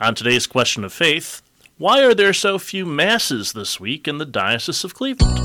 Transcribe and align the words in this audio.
On 0.00 0.12
today's 0.12 0.48
question 0.48 0.82
of 0.82 0.92
faith, 0.92 1.40
why 1.78 2.02
are 2.02 2.14
there 2.14 2.32
so 2.32 2.58
few 2.58 2.84
masses 2.84 3.52
this 3.52 3.78
week 3.78 4.08
in 4.08 4.18
the 4.18 4.24
Diocese 4.24 4.82
of 4.82 4.92
Cleveland? 4.92 5.38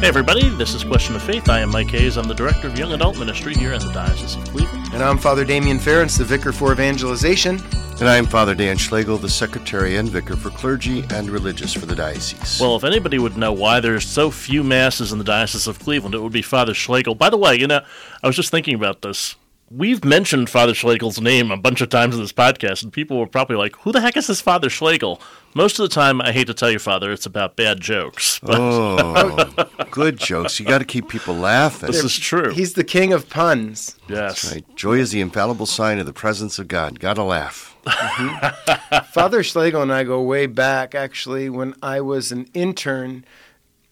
Hey 0.00 0.08
everybody, 0.08 0.48
this 0.56 0.74
is 0.74 0.82
Question 0.82 1.14
of 1.14 1.22
Faith. 1.22 1.48
I 1.48 1.60
am 1.60 1.70
Mike 1.70 1.90
Hayes. 1.90 2.16
I'm 2.16 2.26
the 2.26 2.34
Director 2.34 2.66
of 2.66 2.76
Young 2.76 2.92
Adult 2.92 3.20
Ministry 3.20 3.54
here 3.54 3.72
in 3.72 3.78
the 3.78 3.92
Diocese 3.92 4.34
of 4.34 4.42
Cleveland. 4.50 4.92
And 4.92 5.00
I'm 5.00 5.16
Father 5.16 5.44
Damian 5.44 5.78
Ference, 5.78 6.18
the 6.18 6.24
Vicar 6.24 6.50
for 6.50 6.72
Evangelization. 6.72 7.60
And 8.00 8.08
I'm 8.08 8.26
Father 8.26 8.56
Dan 8.56 8.76
Schlegel, 8.76 9.16
the 9.16 9.28
Secretary 9.28 9.96
and 9.96 10.08
Vicar 10.08 10.34
for 10.34 10.50
Clergy 10.50 11.04
and 11.10 11.30
Religious 11.30 11.72
for 11.72 11.86
the 11.86 11.94
Diocese. 11.94 12.60
Well, 12.60 12.74
if 12.74 12.82
anybody 12.82 13.20
would 13.20 13.36
know 13.36 13.52
why 13.52 13.78
there's 13.78 14.04
so 14.04 14.32
few 14.32 14.64
masses 14.64 15.12
in 15.12 15.18
the 15.18 15.24
Diocese 15.24 15.68
of 15.68 15.78
Cleveland, 15.78 16.16
it 16.16 16.20
would 16.20 16.32
be 16.32 16.42
Father 16.42 16.74
Schlegel. 16.74 17.14
By 17.14 17.30
the 17.30 17.38
way, 17.38 17.54
you 17.54 17.68
know, 17.68 17.82
I 18.24 18.26
was 18.26 18.34
just 18.34 18.50
thinking 18.50 18.74
about 18.74 19.02
this 19.02 19.36
we've 19.76 20.04
mentioned 20.04 20.48
Father 20.48 20.72
Schlegel's 20.72 21.20
name 21.20 21.50
a 21.50 21.56
bunch 21.56 21.80
of 21.80 21.88
times 21.88 22.14
in 22.14 22.20
this 22.20 22.32
podcast, 22.32 22.82
and 22.82 22.92
people 22.92 23.18
were 23.18 23.26
probably 23.26 23.56
like, 23.56 23.76
"Who 23.76 23.92
the 23.92 24.00
heck 24.00 24.16
is 24.16 24.26
this 24.26 24.40
Father 24.40 24.70
Schlegel?" 24.70 25.20
Most 25.54 25.78
of 25.78 25.88
the 25.88 25.94
time, 25.94 26.20
I 26.20 26.32
hate 26.32 26.48
to 26.48 26.54
tell 26.54 26.70
you, 26.70 26.78
Father, 26.80 27.12
it's 27.12 27.26
about 27.26 27.56
bad 27.56 27.80
jokes. 27.80 28.40
Oh, 28.48 29.46
good 29.90 30.18
jokes! 30.18 30.58
You 30.60 30.66
got 30.66 30.78
to 30.78 30.84
keep 30.84 31.08
people 31.08 31.34
laughing. 31.34 31.86
This 31.88 32.04
is 32.04 32.16
true. 32.16 32.50
He's 32.50 32.74
the 32.74 32.84
king 32.84 33.12
of 33.12 33.28
puns. 33.28 33.96
Yes, 34.08 34.42
That's 34.42 34.54
right. 34.54 34.76
Joy 34.76 34.98
is 34.98 35.10
the 35.10 35.20
infallible 35.20 35.66
sign 35.66 35.98
of 35.98 36.06
the 36.06 36.12
presence 36.12 36.58
of 36.58 36.68
God. 36.68 37.00
Got 37.00 37.14
to 37.14 37.24
laugh. 37.24 37.76
Mm-hmm. 37.84 39.04
Father 39.12 39.42
Schlegel 39.42 39.82
and 39.82 39.92
I 39.92 40.04
go 40.04 40.22
way 40.22 40.46
back. 40.46 40.94
Actually, 40.94 41.48
when 41.50 41.74
I 41.82 42.00
was 42.00 42.32
an 42.32 42.46
intern 42.54 43.24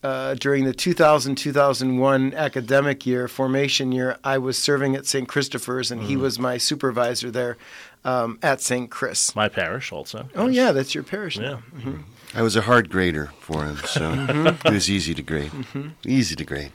uh, 0.02 0.34
during 0.34 0.64
the 0.64 0.72
2000 0.72 1.36
2001 1.36 2.34
academic 2.34 3.06
year, 3.06 3.28
formation 3.28 3.92
year, 3.92 4.18
I 4.24 4.38
was 4.38 4.58
serving 4.58 4.96
at 4.96 5.06
St. 5.06 5.28
Christopher's, 5.28 5.90
and 5.90 6.02
mm. 6.02 6.06
he 6.06 6.16
was 6.16 6.38
my 6.38 6.58
supervisor 6.58 7.30
there 7.30 7.56
um, 8.04 8.38
at 8.42 8.60
St. 8.60 8.90
Chris. 8.90 9.36
My 9.36 9.48
parish, 9.48 9.92
also. 9.92 10.28
Oh, 10.34 10.46
yes. 10.46 10.56
yeah, 10.56 10.72
that's 10.72 10.94
your 10.94 11.04
parish. 11.04 11.38
Yeah. 11.38 11.58
Mm-hmm. 11.74 12.02
I 12.34 12.42
was 12.42 12.56
a 12.56 12.62
hard 12.62 12.90
grader 12.90 13.32
for 13.40 13.64
him, 13.64 13.76
so 13.76 14.12
mm-hmm. 14.12 14.46
it 14.66 14.72
was 14.72 14.90
easy 14.90 15.14
to 15.14 15.22
grade. 15.22 15.50
Mm-hmm. 15.50 15.88
Easy 16.04 16.34
to 16.34 16.44
grade. 16.44 16.72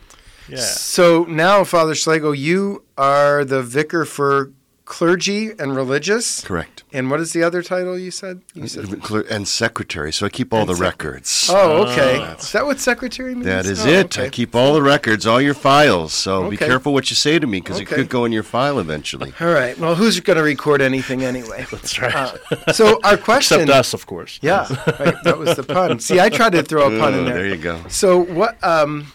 Yeah. 0.47 0.59
So 0.59 1.25
now, 1.25 1.63
Father 1.63 1.95
Schlegel, 1.95 2.33
you 2.33 2.83
are 2.97 3.43
the 3.43 3.61
vicar 3.61 4.05
for 4.05 4.51
clergy 4.87 5.51
and 5.59 5.75
religious. 5.75 6.43
Correct. 6.43 6.83
And 6.93 7.11
what 7.11 7.19
is 7.19 7.33
the 7.33 7.43
other 7.43 7.61
title 7.61 7.99
you 7.99 8.09
said? 8.09 8.41
You 8.53 8.67
said 8.67 8.85
and 9.29 9.47
secretary. 9.47 10.11
So 10.13 10.25
I 10.25 10.29
keep 10.29 10.53
all 10.53 10.61
and 10.61 10.69
the 10.69 10.75
sec- 10.75 10.81
records. 10.81 11.49
Oh, 11.51 11.83
okay. 11.83 12.17
Uh, 12.19 12.35
is 12.35 12.51
that 12.53 12.65
what 12.65 12.79
secretary 12.79 13.35
means? 13.35 13.45
That 13.45 13.65
is 13.65 13.85
oh, 13.85 13.89
it. 13.89 14.17
Okay. 14.17 14.27
I 14.27 14.29
keep 14.29 14.55
all 14.55 14.73
the 14.73 14.81
records, 14.81 15.27
all 15.27 15.41
your 15.41 15.53
files. 15.53 16.13
So 16.13 16.43
okay. 16.43 16.51
be 16.51 16.57
careful 16.57 16.93
what 16.93 17.09
you 17.09 17.15
say 17.15 17.37
to 17.37 17.45
me 17.45 17.59
because 17.59 17.81
okay. 17.81 17.83
it 17.83 17.95
could 17.95 18.09
go 18.09 18.23
in 18.25 18.31
your 18.31 18.43
file 18.43 18.79
eventually. 18.79 19.33
All 19.39 19.53
right. 19.53 19.77
Well, 19.77 19.95
who's 19.95 20.19
going 20.21 20.37
to 20.37 20.43
record 20.43 20.81
anything 20.81 21.23
anyway? 21.23 21.67
That's 21.71 21.99
right. 21.99 22.15
Uh, 22.15 22.71
so 22.71 22.99
our 23.03 23.17
question. 23.29 23.61
Except 23.61 23.77
us, 23.77 23.93
of 23.93 24.07
course. 24.07 24.39
Yeah. 24.41 24.67
Right, 24.99 25.15
that 25.23 25.37
was 25.37 25.57
the 25.57 25.63
pun. 25.63 25.99
See, 25.99 26.19
I 26.19 26.29
tried 26.29 26.53
to 26.53 26.63
throw 26.63 26.87
a 26.87 26.99
pun 26.99 27.13
in 27.13 27.25
there. 27.25 27.33
There 27.35 27.47
you 27.47 27.57
go. 27.57 27.81
So 27.89 28.23
what? 28.23 28.63
Um, 28.63 29.11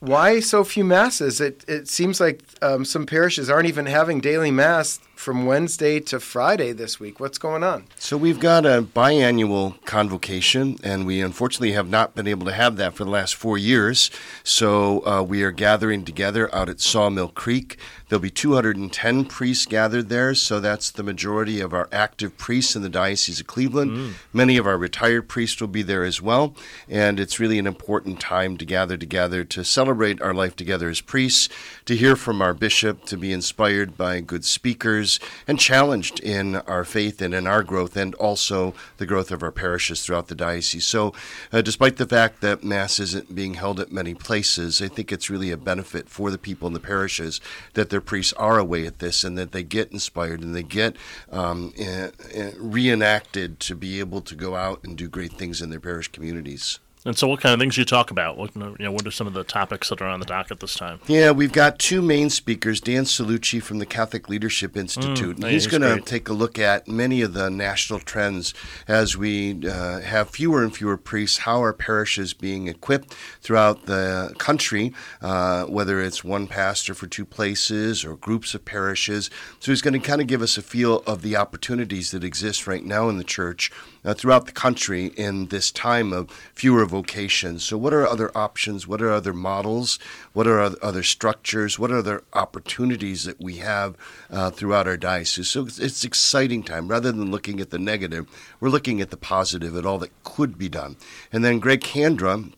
why 0.00 0.40
so 0.40 0.64
few 0.64 0.84
masses? 0.84 1.40
It 1.40 1.64
it 1.68 1.88
seems 1.88 2.20
like 2.20 2.42
um, 2.60 2.84
some 2.84 3.06
parishes 3.06 3.48
aren't 3.48 3.68
even 3.68 3.86
having 3.86 4.20
daily 4.20 4.50
mass 4.50 4.98
from 5.20 5.44
Wednesday 5.44 6.00
to 6.00 6.18
Friday 6.18 6.72
this 6.72 6.98
week. 6.98 7.20
What's 7.20 7.36
going 7.36 7.62
on? 7.62 7.84
So 7.98 8.16
we've 8.16 8.40
got 8.40 8.64
a 8.64 8.80
biannual 8.80 9.84
convocation, 9.84 10.78
and 10.82 11.04
we 11.04 11.20
unfortunately 11.20 11.72
have 11.72 11.90
not 11.90 12.14
been 12.14 12.26
able 12.26 12.46
to 12.46 12.54
have 12.54 12.76
that 12.76 12.94
for 12.94 13.04
the 13.04 13.10
last 13.10 13.34
four 13.34 13.58
years. 13.58 14.10
So 14.44 15.06
uh, 15.06 15.22
we 15.22 15.42
are 15.42 15.50
gathering 15.50 16.06
together 16.06 16.52
out 16.54 16.70
at 16.70 16.80
Sawmill 16.80 17.28
Creek. 17.28 17.76
There'll 18.08 18.22
be 18.22 18.30
210 18.30 19.26
priests 19.26 19.66
gathered 19.66 20.08
there, 20.08 20.34
so 20.34 20.58
that's 20.58 20.90
the 20.90 21.02
majority 21.02 21.60
of 21.60 21.74
our 21.74 21.88
active 21.92 22.38
priests 22.38 22.74
in 22.74 22.80
the 22.80 22.88
Diocese 22.88 23.40
of 23.40 23.46
Cleveland. 23.46 23.90
Mm. 23.90 24.12
Many 24.32 24.56
of 24.56 24.66
our 24.66 24.78
retired 24.78 25.28
priests 25.28 25.60
will 25.60 25.68
be 25.68 25.82
there 25.82 26.02
as 26.02 26.22
well, 26.22 26.54
and 26.88 27.20
it's 27.20 27.38
really 27.38 27.58
an 27.58 27.66
important 27.66 28.20
time 28.20 28.56
to 28.56 28.64
gather 28.64 28.96
together 28.96 29.44
to 29.44 29.64
celebrate 29.64 30.20
our 30.22 30.34
life 30.34 30.56
together 30.56 30.88
as 30.88 31.02
priests, 31.02 31.50
to 31.84 31.94
hear 31.94 32.16
from 32.16 32.40
our 32.40 32.54
bishop, 32.54 33.04
to 33.04 33.18
be 33.18 33.32
inspired 33.32 33.98
by 33.98 34.20
good 34.20 34.46
speakers 34.46 35.09
and 35.48 35.58
challenged 35.58 36.20
in 36.20 36.56
our 36.56 36.84
faith 36.84 37.20
and 37.22 37.34
in 37.34 37.46
our 37.46 37.62
growth 37.62 37.96
and 37.96 38.14
also 38.16 38.74
the 38.98 39.06
growth 39.06 39.30
of 39.30 39.42
our 39.42 39.50
parishes 39.50 40.02
throughout 40.02 40.28
the 40.28 40.34
diocese. 40.34 40.86
So, 40.86 41.12
uh, 41.52 41.62
despite 41.62 41.96
the 41.96 42.06
fact 42.06 42.40
that 42.42 42.62
Mass 42.62 43.00
isn't 43.00 43.34
being 43.34 43.54
held 43.54 43.80
at 43.80 43.90
many 43.90 44.14
places, 44.14 44.82
I 44.82 44.88
think 44.88 45.10
it's 45.10 45.30
really 45.30 45.50
a 45.50 45.56
benefit 45.56 46.08
for 46.08 46.30
the 46.30 46.38
people 46.38 46.68
in 46.68 46.74
the 46.74 46.80
parishes 46.80 47.40
that 47.74 47.90
their 47.90 48.00
priests 48.00 48.32
are 48.34 48.58
away 48.58 48.86
at 48.86 48.98
this 48.98 49.24
and 49.24 49.36
that 49.38 49.52
they 49.52 49.62
get 49.62 49.92
inspired 49.92 50.42
and 50.42 50.54
they 50.54 50.62
get 50.62 50.96
um, 51.32 51.72
uh, 51.80 52.08
uh, 52.36 52.50
reenacted 52.58 53.58
to 53.60 53.74
be 53.74 53.98
able 53.98 54.20
to 54.20 54.34
go 54.34 54.54
out 54.54 54.84
and 54.84 54.96
do 54.96 55.08
great 55.08 55.32
things 55.32 55.62
in 55.62 55.70
their 55.70 55.80
parish 55.80 56.08
communities. 56.08 56.78
And 57.06 57.16
so, 57.16 57.26
what 57.26 57.40
kind 57.40 57.54
of 57.54 57.60
things 57.60 57.76
do 57.76 57.80
you 57.80 57.86
talk 57.86 58.10
about? 58.10 58.36
What, 58.36 58.54
you 58.54 58.76
know, 58.78 58.92
what 58.92 59.06
are 59.06 59.10
some 59.10 59.26
of 59.26 59.32
the 59.32 59.42
topics 59.42 59.88
that 59.88 60.02
are 60.02 60.08
on 60.08 60.20
the 60.20 60.26
docket 60.26 60.52
at 60.52 60.60
this 60.60 60.74
time? 60.74 61.00
Yeah, 61.06 61.30
we've 61.30 61.52
got 61.52 61.78
two 61.78 62.02
main 62.02 62.28
speakers. 62.28 62.78
Dan 62.78 63.04
Cellucci 63.04 63.62
from 63.62 63.78
the 63.78 63.86
Catholic 63.86 64.28
Leadership 64.28 64.76
Institute. 64.76 65.38
Mm, 65.38 65.44
he's, 65.44 65.64
he's 65.64 65.78
going 65.78 65.80
to 65.80 66.04
take 66.04 66.28
a 66.28 66.34
look 66.34 66.58
at 66.58 66.88
many 66.88 67.22
of 67.22 67.32
the 67.32 67.48
national 67.48 68.00
trends 68.00 68.52
as 68.86 69.16
we 69.16 69.66
uh, 69.66 70.00
have 70.00 70.28
fewer 70.28 70.62
and 70.62 70.76
fewer 70.76 70.98
priests. 70.98 71.38
How 71.38 71.62
are 71.62 71.72
parishes 71.72 72.34
being 72.34 72.68
equipped 72.68 73.14
throughout 73.40 73.86
the 73.86 74.34
country? 74.36 74.92
Uh, 75.22 75.64
whether 75.64 76.02
it's 76.02 76.22
one 76.22 76.46
pastor 76.46 76.92
for 76.92 77.06
two 77.06 77.24
places 77.24 78.04
or 78.04 78.16
groups 78.16 78.52
of 78.54 78.66
parishes. 78.66 79.30
So 79.58 79.72
he's 79.72 79.80
going 79.80 79.98
to 79.98 80.06
kind 80.06 80.20
of 80.20 80.26
give 80.26 80.42
us 80.42 80.58
a 80.58 80.62
feel 80.62 81.02
of 81.06 81.22
the 81.22 81.34
opportunities 81.34 82.10
that 82.10 82.24
exist 82.24 82.66
right 82.66 82.84
now 82.84 83.08
in 83.08 83.16
the 83.16 83.24
church 83.24 83.70
uh, 84.04 84.14
throughout 84.14 84.46
the 84.46 84.52
country 84.52 85.06
in 85.16 85.46
this 85.46 85.70
time 85.70 86.12
of 86.12 86.30
fewer 86.54 86.86
vocations. 86.86 87.64
So, 87.64 87.76
what 87.76 87.92
are 87.92 88.06
other 88.06 88.36
options? 88.36 88.86
What 88.86 89.02
are 89.02 89.10
other 89.10 89.32
models? 89.32 89.98
What 90.32 90.46
are 90.46 90.60
other 90.60 91.02
structures? 91.02 91.78
What 91.78 91.90
are 91.90 91.98
other 91.98 92.22
opportunities 92.32 93.24
that 93.24 93.40
we 93.40 93.56
have 93.56 93.96
uh, 94.30 94.50
throughout 94.50 94.86
our 94.86 94.96
diocese? 94.96 95.48
So, 95.48 95.66
it's, 95.66 96.04
exciting 96.04 96.62
time. 96.62 96.88
Rather 96.88 97.12
than 97.12 97.30
looking 97.30 97.60
at 97.60 97.70
the 97.70 97.78
negative, 97.78 98.26
we're 98.58 98.70
looking 98.70 99.00
at 99.00 99.10
the 99.10 99.16
positive, 99.16 99.76
at 99.76 99.86
all 99.86 99.98
that 99.98 100.10
could 100.24 100.58
be 100.58 100.68
done. 100.68 100.96
And 101.32 101.44
then 101.44 101.58
Greg 101.58 101.80
Kandra, 101.80 102.52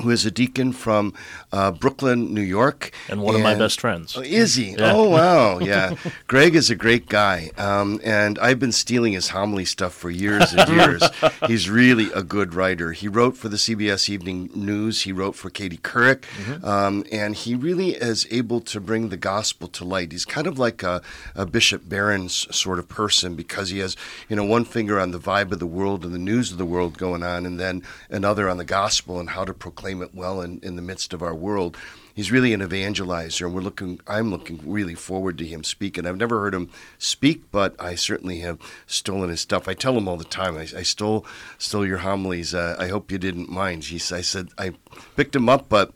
who 0.00 0.10
is 0.10 0.26
a 0.26 0.30
deacon 0.30 0.72
from 0.72 1.14
uh, 1.52 1.70
Brooklyn, 1.70 2.34
New 2.34 2.42
York. 2.42 2.92
And 3.08 3.22
one 3.22 3.34
and, 3.34 3.44
of 3.44 3.50
my 3.50 3.54
best 3.54 3.80
friends. 3.80 4.16
Oh, 4.16 4.20
is 4.20 4.54
he? 4.54 4.72
Yeah. 4.72 4.92
Oh, 4.92 5.08
wow. 5.08 5.58
Yeah. 5.66 5.96
Greg 6.28 6.54
is 6.54 6.70
a 6.70 6.76
great 6.76 7.08
guy. 7.08 7.50
Um, 7.56 8.00
and 8.04 8.38
I've 8.38 8.60
been 8.60 8.72
stealing 8.72 9.14
his 9.14 9.30
homily 9.30 9.64
stuff 9.64 9.94
for 9.94 10.10
years 10.10 10.52
and 10.52 10.68
years. 10.68 11.02
He's 11.46 11.68
really 11.68 12.12
a 12.12 12.22
good 12.22 12.54
writer. 12.54 12.92
He 12.92 13.08
wrote 13.08 13.36
for 13.36 13.48
the 13.48 13.56
CBS 13.56 14.08
Evening 14.08 14.50
News, 14.54 15.02
he 15.02 15.12
wrote 15.12 15.34
for 15.34 15.50
Katie 15.50 15.78
Couric, 15.78 16.20
mm-hmm. 16.20 16.64
um, 16.64 17.04
and 17.10 17.34
he 17.34 17.56
really 17.56 17.90
is 17.94 18.28
able 18.30 18.60
to 18.60 18.80
bring 18.80 19.08
the 19.08 19.16
gospel 19.16 19.66
to 19.68 19.84
light. 19.84 20.12
He's 20.12 20.24
kind 20.24 20.46
of 20.46 20.58
like 20.58 20.84
a, 20.84 21.02
a 21.34 21.46
Bishop 21.46 21.88
Barron's 21.88 22.46
sort 22.54 22.78
of 22.78 22.88
person 22.88 23.34
because 23.34 23.70
he 23.70 23.78
has, 23.80 23.96
you 24.28 24.36
know, 24.36 24.44
one 24.44 24.64
finger 24.64 25.00
on 25.00 25.10
the 25.10 25.18
vibe 25.18 25.50
of 25.50 25.58
the 25.58 25.66
world 25.66 26.04
and 26.04 26.14
the 26.14 26.18
news 26.18 26.52
of 26.52 26.58
the 26.58 26.64
world 26.64 26.96
going 26.98 27.24
on, 27.24 27.44
and 27.44 27.58
then 27.58 27.82
another 28.08 28.48
on 28.48 28.58
the 28.58 28.64
gospel 28.64 29.18
and 29.18 29.30
how 29.30 29.44
to 29.44 29.54
proclaim 29.54 29.85
it 29.94 30.14
well 30.14 30.40
in, 30.40 30.60
in 30.62 30.76
the 30.76 30.82
midst 30.82 31.12
of 31.12 31.22
our 31.22 31.34
world. 31.34 31.76
He's 32.14 32.32
really 32.32 32.52
an 32.54 32.60
evangelizer, 32.60 33.44
and 33.44 33.54
we're 33.54 33.60
looking. 33.60 34.00
I'm 34.06 34.30
looking 34.30 34.60
really 34.64 34.94
forward 34.94 35.36
to 35.38 35.46
him 35.46 35.62
speaking. 35.62 36.06
I've 36.06 36.16
never 36.16 36.40
heard 36.40 36.54
him 36.54 36.70
speak, 36.98 37.50
but 37.50 37.74
I 37.78 37.94
certainly 37.94 38.40
have 38.40 38.58
stolen 38.86 39.28
his 39.28 39.42
stuff. 39.42 39.68
I 39.68 39.74
tell 39.74 39.96
him 39.96 40.08
all 40.08 40.16
the 40.16 40.24
time. 40.24 40.56
I, 40.56 40.62
I 40.62 40.82
stole 40.82 41.26
stole 41.58 41.86
your 41.86 41.98
homilies. 41.98 42.54
Uh, 42.54 42.74
I 42.78 42.88
hope 42.88 43.12
you 43.12 43.18
didn't 43.18 43.50
mind. 43.50 43.84
He, 43.84 43.96
I 43.96 44.22
said 44.22 44.48
I 44.56 44.72
picked 45.14 45.36
him 45.36 45.50
up, 45.50 45.68
but 45.68 45.92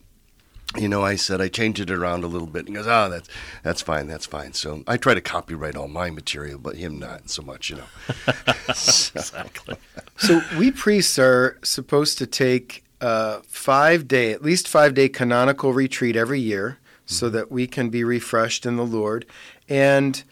you 0.76 0.88
know, 0.88 1.02
I 1.02 1.16
said 1.16 1.40
I 1.40 1.48
changed 1.48 1.80
it 1.80 1.90
around 1.90 2.22
a 2.22 2.28
little 2.28 2.46
bit. 2.46 2.68
He 2.68 2.74
goes, 2.74 2.86
"Oh, 2.86 3.08
that's 3.08 3.28
that's 3.62 3.82
fine, 3.82 4.06
that's 4.06 4.26
fine." 4.26 4.52
So 4.52 4.84
I 4.86 4.96
try 4.96 5.14
to 5.14 5.20
copyright 5.20 5.74
all 5.74 5.88
my 5.88 6.10
material, 6.10 6.58
but 6.58 6.76
him 6.76 6.98
not 6.98 7.28
so 7.28 7.42
much, 7.42 7.70
you 7.70 7.76
know. 7.76 7.86
exactly. 8.68 9.76
So 10.16 10.42
we 10.58 10.70
priests 10.70 11.18
are 11.18 11.58
supposed 11.62 12.18
to 12.18 12.26
take 12.26 12.84
a 13.00 13.42
five 13.42 14.06
day, 14.08 14.32
at 14.32 14.42
least 14.42 14.68
five 14.68 14.94
day 14.94 15.08
canonical 15.08 15.72
retreat 15.72 16.16
every 16.16 16.40
year 16.40 16.78
mm-hmm. 16.78 17.02
so 17.06 17.28
that 17.30 17.50
we 17.50 17.66
can 17.66 17.90
be 17.90 18.04
refreshed 18.04 18.66
in 18.66 18.76
the 18.76 18.86
Lord. 18.86 19.26
And 19.68 20.22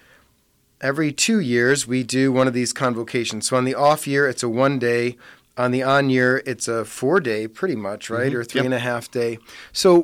every 0.81 1.13
two 1.13 1.41
years, 1.41 1.87
we 1.87 2.03
do 2.03 2.33
one 2.33 2.47
of 2.47 2.55
these 2.55 2.73
convocations. 2.73 3.49
So 3.49 3.57
on 3.57 3.65
the 3.65 3.75
off 3.75 4.07
year, 4.07 4.29
it's 4.29 4.43
a 4.43 4.49
one 4.49 4.79
day. 4.79 5.17
On 5.57 5.73
the 5.73 5.83
on 5.83 6.09
year, 6.09 6.41
it's 6.47 6.69
a 6.69 6.85
four 6.85 7.19
day, 7.19 7.49
pretty 7.49 7.75
much, 7.75 8.11
right? 8.11 8.31
Mm-hmm. 8.31 8.37
Or 8.37 8.45
three 8.45 8.61
yep. 8.61 8.67
and 8.67 8.75
a 8.75 8.79
half 8.79 9.11
day. 9.11 9.39
So, 9.73 10.03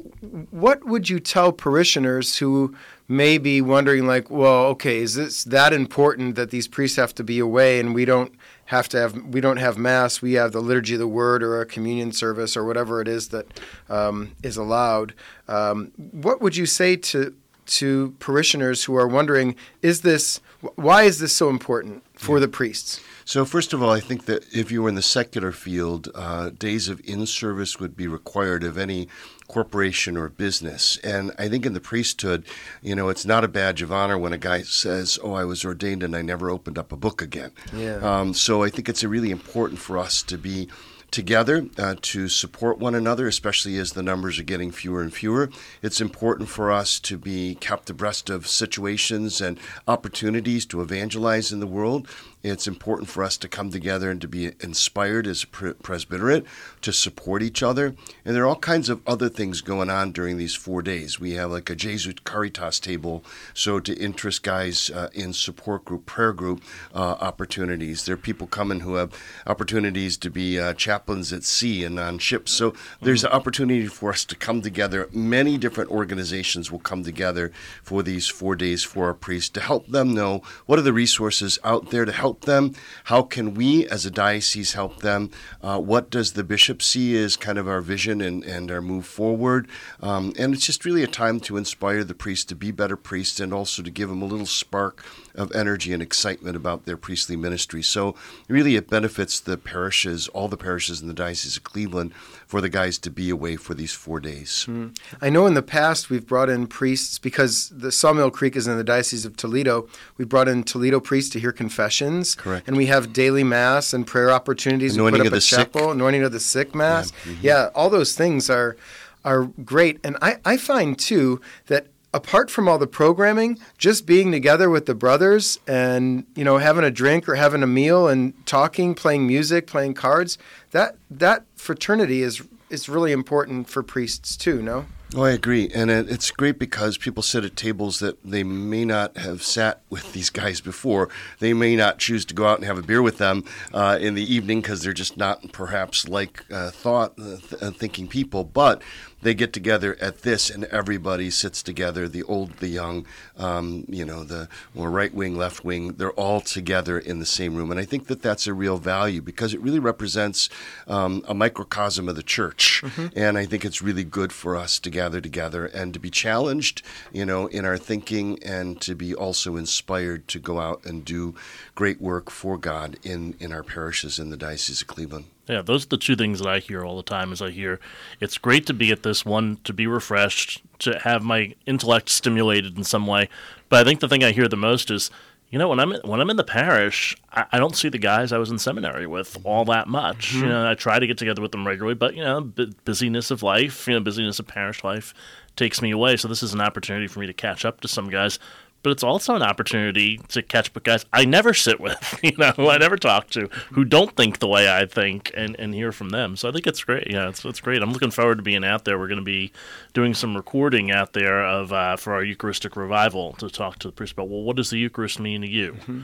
what 0.50 0.84
would 0.84 1.08
you 1.08 1.20
tell 1.20 1.52
parishioners 1.52 2.38
who 2.38 2.75
may 3.06 3.38
be 3.38 3.60
wondering, 3.60 4.05
like, 4.05 4.31
well, 4.31 4.64
okay, 4.64 4.99
is 4.99 5.14
this 5.14 5.44
that 5.44 5.72
important 5.72 6.34
that 6.34 6.50
these 6.50 6.67
priests 6.67 6.96
have 6.96 7.14
to 7.14 7.22
be 7.22 7.38
away 7.38 7.78
and 7.78 7.94
we 7.94 8.05
don't 8.05 8.34
have 8.66 8.88
to 8.88 8.99
have 8.99 9.14
we 9.26 9.40
don't 9.40 9.58
have 9.58 9.76
mass 9.76 10.22
we 10.22 10.34
have 10.34 10.52
the 10.52 10.61
liturgy 10.61 10.94
of 10.94 11.00
the 11.00 11.08
word 11.08 11.43
or 11.43 11.61
a 11.61 11.66
communion 11.66 12.12
service 12.12 12.56
or 12.56 12.64
whatever 12.64 13.00
it 13.00 13.08
is 13.08 13.28
that 13.28 13.46
um, 13.88 14.32
is 14.43 14.56
allowed 14.56 15.14
um, 15.49 15.93
what 15.96 16.40
would 16.40 16.56
you 16.56 16.66
say 16.66 16.96
to 16.96 17.34
to 17.66 18.14
parishioners 18.19 18.84
who 18.84 18.94
are 18.96 19.08
wondering, 19.08 19.56
is 19.82 20.02
this 20.02 20.40
why 20.76 21.02
is 21.02 21.19
this 21.19 21.34
so 21.34 21.50
important 21.50 22.02
for 22.14 22.40
the 22.40 22.49
priests? 22.49 23.00
So, 23.26 23.44
first 23.44 23.72
of 23.72 23.82
all, 23.82 23.90
I 23.90 24.00
think 24.00 24.26
that 24.26 24.44
if 24.55 24.70
you 24.70 24.82
were 24.82 24.88
in 24.88 24.94
the 24.94 25.02
secular 25.02 25.52
field, 25.52 26.08
uh, 26.14 26.50
days 26.50 26.88
of 26.88 27.00
in 27.05 27.26
service 27.26 27.81
would 27.81 27.96
be 27.96 28.06
required 28.06 28.64
of 28.64 28.78
any 28.78 29.08
corporation 29.49 30.17
or 30.17 30.29
business. 30.29 30.99
And 30.99 31.32
I 31.38 31.49
think 31.49 31.67
in 31.67 31.75
the 31.75 31.81
priesthood, 31.81 32.44
you 32.82 32.94
know, 32.94 33.08
it's 33.08 33.26
not 33.26 33.44
a 33.44 33.49
badge 33.49 33.82
of 33.82 33.93
honor 33.93 34.19
when 34.19 34.32
a 34.32 34.38
guy 34.38 34.62
says, 34.62 35.19
Oh, 35.23 35.35
I 35.35 35.44
was 35.44 35.64
ordained 35.64 36.02
and 36.02 36.17
I 36.17 36.23
never 36.23 36.50
opened 36.50 36.79
up 36.79 36.93
a 36.93 36.96
book 36.96 37.20
again. 37.20 37.52
Yeah. 37.73 37.96
Um, 37.96 38.35
so 38.35 38.62
I 38.62 38.70
think 38.70 38.88
it's 38.88 39.05
really 39.05 39.31
important 39.31 39.81
for 39.81 39.99
us 39.99 40.23
to 40.25 40.38
be 40.38 40.69
together 41.14 41.69
uh, 41.79 41.94
to 42.02 42.29
support 42.29 42.81
one 42.81 42.96
another, 42.96 43.29
especially 43.29 43.79
as 43.79 43.93
the 43.93 44.02
numbers 44.02 44.37
are 44.41 44.43
getting 44.43 44.73
fewer 44.73 45.00
and 45.00 45.14
fewer. 45.14 45.49
It's 45.81 46.00
important 46.00 46.49
for 46.49 46.73
us 46.73 46.99
to 47.00 47.17
be 47.17 47.55
kept 47.55 47.88
abreast 47.88 48.29
of 48.29 48.49
situations 48.49 49.41
and 49.41 49.61
opportunities 49.87 50.67
to 50.67 50.82
evangelize 50.82 51.52
in 51.52 51.61
the 51.61 51.69
world. 51.69 52.08
It's 52.44 52.67
important 52.67 53.08
for 53.08 53.25
us 53.25 53.38
to 53.38 53.49
come 53.49 53.70
together 53.70 54.11
and 54.11 54.20
to 54.20 54.29
be 54.29 54.52
inspired 54.61 55.26
as 55.26 55.44
a 55.44 55.46
presbyterate 55.46 56.44
to 56.82 56.93
support 56.93 57.43
each 57.43 57.62
other. 57.62 57.94
And 58.23 58.37
there 58.37 58.43
are 58.43 58.46
all 58.46 58.56
kinds 58.56 58.91
of 58.91 59.00
other 59.06 59.31
things 59.31 59.62
going 59.62 59.88
on 59.88 60.12
during 60.12 60.37
these 60.37 60.55
four 60.55 60.82
days. 60.82 61.19
We 61.19 61.32
have 61.32 61.50
like 61.50 61.70
a 61.70 61.75
Jesu 61.75 62.12
Caritas 62.12 62.81
table, 62.81 63.25
so 63.55 63.81
to 63.81 63.94
interest 63.94 64.43
guys 64.43 64.91
uh, 64.91 65.08
in 65.14 65.32
support 65.32 65.87
group, 65.87 66.05
prayer 66.05 66.35
group 66.35 66.62
uh, 66.94 67.17
opportunities. 67.19 68.05
There 68.05 68.14
are 68.14 68.19
people 68.19 68.46
coming 68.46 68.81
who 68.81 68.96
have 68.96 69.19
opportunities 69.46 70.19
to 70.19 70.31
be 70.31 70.61
uh, 70.61 70.75
chaplains 70.75 71.32
at 71.32 71.44
sea 71.44 71.82
and 71.82 71.99
on 71.99 72.19
ships. 72.19 72.52
So 72.52 72.75
there's 73.00 73.25
an 73.25 73.32
opportunity 73.32 73.87
for 73.87 74.11
us 74.11 74.23
to 74.26 74.37
come 74.37 74.61
together. 74.61 75.08
Many 75.12 75.56
different 75.56 75.91
organizations 75.91 76.70
will 76.70 76.79
come 76.79 77.05
together 77.05 77.52
for 77.82 78.02
these 78.02 78.29
four 78.29 78.55
days 78.55 78.82
for 78.82 79.06
our 79.06 79.14
priests 79.14 79.49
to 79.50 79.61
help 79.61 79.87
them 79.87 80.12
know 80.12 80.43
what 80.67 80.79
are 80.79 80.82
the 80.82 80.93
resources 80.93 81.58
out 81.64 81.88
there 81.88 82.05
to 82.05 82.12
help 82.12 82.33
help 82.34 82.46
them? 82.46 82.75
How 83.04 83.22
can 83.22 83.54
we 83.54 83.86
as 83.86 84.04
a 84.04 84.10
diocese 84.10 84.72
help 84.72 85.02
them? 85.02 85.31
Uh, 85.62 85.78
what 85.78 86.10
does 86.10 86.32
the 86.32 86.42
bishop 86.42 86.82
see 86.82 87.16
as 87.16 87.36
kind 87.36 87.58
of 87.58 87.69
our 87.69 87.81
vision 87.81 88.20
and, 88.20 88.42
and 88.42 88.72
our 88.72 88.82
move 88.82 89.06
forward? 89.06 89.69
Um, 90.00 90.32
and 90.36 90.52
it's 90.52 90.66
just 90.66 90.84
really 90.84 91.04
a 91.04 91.06
time 91.06 91.38
to 91.40 91.56
inspire 91.56 92.02
the 92.02 92.14
priests 92.14 92.44
to 92.46 92.56
be 92.56 92.72
better 92.72 92.96
priests 92.96 93.38
and 93.38 93.52
also 93.54 93.82
to 93.82 93.90
give 93.90 94.08
them 94.08 94.20
a 94.20 94.25
little 94.26 94.46
spark 94.46 95.04
of 95.34 95.52
energy 95.54 95.92
and 95.92 96.02
excitement 96.02 96.56
about 96.56 96.84
their 96.84 96.96
priestly 96.96 97.36
ministry. 97.36 97.82
So, 97.82 98.14
really, 98.48 98.76
it 98.76 98.88
benefits 98.88 99.40
the 99.40 99.56
parishes, 99.56 100.28
all 100.28 100.48
the 100.48 100.56
parishes 100.56 101.00
in 101.02 101.08
the 101.08 101.14
Diocese 101.14 101.56
of 101.56 101.64
Cleveland, 101.64 102.12
for 102.46 102.60
the 102.60 102.69
guys 102.69 102.98
to 102.98 103.10
be 103.10 103.31
away 103.31 103.56
for 103.56 103.75
these 103.75 103.92
four 103.92 104.20
days. 104.20 104.66
Mm. 104.69 104.96
I 105.20 105.31
know 105.31 105.46
in 105.46 105.54
the 105.54 105.62
past 105.62 106.10
we've 106.10 106.26
brought 106.26 106.48
in 106.48 106.66
priests 106.66 107.19
because 107.19 107.69
the 107.70 107.90
Sawmill 107.90 108.31
Creek 108.31 108.54
is 108.54 108.66
in 108.66 108.76
the 108.76 108.84
Diocese 108.84 109.25
of 109.25 109.36
Toledo. 109.36 109.88
We 110.16 110.25
brought 110.25 110.48
in 110.48 110.62
Toledo 110.62 111.00
priests 111.00 111.31
to 111.32 111.40
hear 111.40 111.52
confessions. 111.52 112.34
Correct. 112.34 112.69
And 112.69 112.76
we 112.76 112.86
have 112.86 113.12
daily 113.12 113.44
Mass 113.44 113.92
and 113.92 114.06
prayer 114.06 114.31
opportunities. 114.31 114.94
Anointing 114.94 115.14
we 115.14 115.19
put 115.19 115.26
up 115.26 115.26
of 115.26 115.32
the 115.32 115.38
a 115.38 115.58
chapel, 115.58 115.81
sick. 115.81 115.90
anointing 115.90 116.22
of 116.22 116.32
the 116.32 116.40
sick 116.40 116.75
Mass. 116.75 117.12
Yeah. 117.12 117.32
Mm-hmm. 117.32 117.46
yeah, 117.46 117.70
all 117.75 117.90
those 117.90 118.14
things 118.14 118.48
are 118.48 118.76
are 119.25 119.44
great. 119.64 119.98
And 120.04 120.16
I, 120.20 120.36
I 120.44 120.56
find 120.56 120.98
too 120.98 121.40
that 121.66 121.86
apart 122.14 122.49
from 122.49 122.69
all 122.69 122.78
the 122.78 122.87
programming, 122.87 123.58
just 123.76 124.06
being 124.06 124.31
together 124.32 124.70
with 124.70 124.87
the 124.87 124.94
brothers 124.94 125.58
and 125.66 126.25
you 126.34 126.44
know 126.44 126.56
having 126.56 126.84
a 126.84 126.90
drink 126.90 127.28
or 127.28 127.34
having 127.34 127.62
a 127.62 127.66
meal 127.66 128.08
and 128.08 128.32
talking, 128.46 128.94
playing 128.94 129.26
music, 129.26 129.66
playing 129.66 129.93
cards, 129.93 130.38
that 130.70 130.96
that 131.11 131.44
fraternity 131.56 132.22
is 132.22 132.43
is 132.70 132.88
really 132.88 133.12
important 133.12 133.69
for 133.69 133.82
priests 133.82 134.37
too. 134.37 134.62
No. 134.62 134.87
Oh, 135.16 135.22
I 135.22 135.31
agree, 135.31 135.70
and 135.72 135.93
it, 135.93 136.11
it's 136.11 136.32
great 136.32 136.58
because 136.58 136.99
people 136.99 137.22
sit 137.22 137.44
at 137.44 137.55
tables 137.55 138.00
that 138.00 138.20
they 138.25 138.43
may 138.43 138.84
not 138.84 139.17
have 139.17 139.44
sat 139.44 139.81
with 139.88 140.12
these 140.12 140.28
guys 140.28 140.60
before. 140.60 141.08
They 141.38 141.52
may 141.52 141.76
not 141.76 142.00
choose 142.00 142.25
to 142.25 142.34
go 142.34 142.49
out 142.49 142.58
and 142.58 142.67
have 142.67 142.78
a 142.78 142.82
beer 142.82 143.00
with 143.00 143.19
them 143.19 143.44
uh, 143.72 143.96
in 144.00 144.14
the 144.14 144.34
evening 144.34 144.60
because 144.60 144.82
they're 144.82 144.93
just 144.93 145.17
not 145.17 145.52
perhaps 145.52 146.08
like 146.08 146.44
uh, 146.50 146.70
thought 146.72 147.12
uh, 147.17 147.37
th- 147.37 147.62
uh, 147.62 147.70
thinking 147.70 148.08
people, 148.08 148.43
but 148.43 148.82
they 149.25 149.35
get 149.35 149.55
together 149.55 149.97
at 150.03 150.21
this, 150.21 150.50
and 150.50 150.65
everybody 150.65 151.31
sits 151.31 151.62
together. 151.62 152.06
The 152.06 152.23
old, 152.25 152.59
the 152.59 152.69
young, 152.69 153.06
um, 153.38 153.87
you 153.88 154.05
know, 154.05 154.23
the 154.23 154.49
more 154.75 154.91
right 154.91 155.12
wing, 155.12 155.35
left 155.35 155.65
wing. 155.65 155.94
They're 155.94 156.12
all 156.12 156.43
together 156.43 156.99
in 156.99 157.21
the 157.21 157.26
same 157.26 157.56
room, 157.56 157.71
and 157.71 157.81
I 157.81 157.87
think 157.87 158.06
that 158.09 158.21
that's 158.21 158.47
a 158.47 158.53
real 158.53 158.76
value 158.76 159.23
because 159.23 159.55
it 159.55 159.61
really 159.61 159.79
represents 159.79 160.50
um, 160.87 161.25
a 161.26 161.32
microcosm 161.32 162.06
of 162.06 162.17
the 162.17 162.23
church, 162.23 162.82
mm-hmm. 162.85 163.19
and 163.19 163.38
I 163.38 163.47
think 163.47 163.65
it's 163.65 163.81
really 163.81 164.05
good 164.05 164.31
for 164.31 164.56
us 164.56 164.79
to 164.81 164.91
gather 164.91 165.23
together 165.23 165.65
and 165.65 165.94
to 165.94 165.99
be 165.99 166.11
challenged, 166.11 166.82
you 167.11 167.25
know, 167.25 167.47
in 167.47 167.65
our 167.65 167.79
thinking, 167.79 168.38
and 168.43 168.79
to 168.82 168.94
be 168.94 169.15
also 169.15 169.56
inspired 169.56 170.29
to 170.29 170.38
go 170.38 170.61
out 170.61 170.85
and 170.85 171.03
do 171.03 171.35
great 171.75 171.99
work 171.99 172.31
for 172.31 172.59
God 172.59 172.99
in 173.03 173.35
in 173.41 173.55
our 173.55 173.62
parishes 173.62 174.19
in 174.19 174.29
the 174.29 174.37
Diocese 174.37 174.82
of 174.82 174.87
Cleveland. 174.88 175.25
Yeah, 175.49 175.62
those 175.62 175.85
are 175.85 175.88
the 175.88 175.99
two 175.99 176.17
things 176.17 176.38
that 176.38 176.49
I 176.49 176.58
hear 176.58 176.85
all 176.85 176.96
the 176.96 177.02
time. 177.02 177.32
Is 177.32 177.43
I 177.43 177.50
hear 177.50 177.79
it's 178.20 178.38
great 178.38 178.67
to 178.67 178.75
be 178.75 178.91
at 178.93 179.02
this 179.02 179.25
one, 179.25 179.58
to 179.64 179.73
be 179.73 179.87
refreshed, 179.87 180.62
to 180.81 180.99
have 181.00 181.23
my 181.23 181.55
intellect 181.67 182.08
stimulated 182.08 182.76
in 182.76 182.85
some 182.85 183.06
way. 183.06 183.29
But 183.69 183.81
I 183.81 183.85
think 183.85 184.00
the 184.00 184.08
thing 184.08 184.25
I 184.25 184.32
hear 184.32 184.49
the 184.49 184.56
most 184.56 184.91
is, 184.91 185.11
you 185.50 185.58
know, 185.58 185.69
when 185.69 185.81
I'm 185.81 185.93
when 186.05 186.20
I'm 186.20 186.31
in 186.31 186.37
the 186.37 186.44
parish, 186.44 187.14
I, 187.32 187.44
I 187.52 187.58
don't 187.58 187.76
see 187.76 187.91
the 187.91 187.99
guys 187.99 188.32
I 188.32 188.38
was 188.38 188.50
in 188.50 188.58
seminary 188.58 189.06
with 189.06 189.37
all 189.44 189.67
that 189.67 189.87
much. 189.87 190.32
Mm-hmm. 190.32 190.43
You 190.44 190.49
know, 190.49 190.70
I 190.70 190.75
try 190.75 190.99
to 190.99 191.06
get 191.06 191.19
together 191.19 191.43
with 191.43 191.52
them 191.52 191.67
regularly, 191.67 191.94
but 191.94 192.14
you 192.14 192.25
know, 192.25 192.41
busyness 192.85 193.31
of 193.31 193.43
life, 193.43 193.87
you 193.87 193.94
know, 193.94 194.00
busyness 194.00 194.38
of 194.38 194.46
parish 194.46 194.82
life 194.82 195.12
takes 195.56 195.82
me 195.82 195.91
away. 195.91 196.17
So 196.17 196.26
this 196.26 196.43
is 196.43 196.55
an 196.55 196.61
opportunity 196.61 197.06
for 197.06 197.20
me 197.20 197.26
to 197.26 197.32
catch 197.32 197.64
up 197.64 197.81
to 197.82 197.88
some 197.88 198.08
guys 198.08 198.38
but 198.84 198.90
it's 198.90 199.02
also 199.02 199.34
an 199.34 199.42
opportunity 199.42 200.19
to 200.28 200.42
catch 200.42 200.69
up 200.69 200.75
with 200.75 200.84
guys 200.84 201.06
I 201.12 201.25
never 201.25 201.54
sit 201.54 201.81
with, 201.81 202.20
you 202.22 202.36
know, 202.36 202.52
who 202.52 202.69
I 202.69 202.76
never 202.78 202.96
talk 202.96 203.31
to, 203.31 203.48
who 203.72 203.84
don't 203.84 204.14
think 204.14 204.38
the 204.38 204.46
way 204.46 204.72
I 204.72 204.86
think, 204.86 205.32
and, 205.34 205.56
and 205.58 205.75
hear 205.75 205.90
from 205.90 206.10
them. 206.10 206.36
So 206.36 206.48
I 206.48 206.52
think 206.52 206.66
it's 206.66 206.84
great. 206.84 207.10
Yeah, 207.10 207.28
it's, 207.31 207.44
it's 207.44 207.60
great. 207.60 207.82
I'm 207.82 207.92
looking 207.92 208.10
forward 208.12 208.36
to 208.36 208.42
being 208.42 208.62
out 208.62 208.84
there. 208.84 208.98
We're 208.98 209.08
going 209.08 209.19
to 209.19 209.25
be 209.25 209.50
doing 209.94 210.12
some 210.12 210.36
recording 210.36 210.92
out 210.92 211.14
there 211.14 211.44
of 211.44 211.72
uh, 211.72 211.96
for 211.96 212.12
our 212.12 212.22
Eucharistic 212.22 212.76
revival 212.76 213.32
to 213.34 213.48
talk 213.48 213.78
to 213.81 213.88
the 213.88 213.92
priest 213.92 214.12
about, 214.12 214.28
well, 214.28 214.42
what 214.42 214.56
does 214.56 214.69
the 214.69 214.78
Eucharist 214.78 215.19
mean 215.19 215.40
to 215.40 215.48
you? 215.48 215.72
Mm-hmm. 215.72 216.00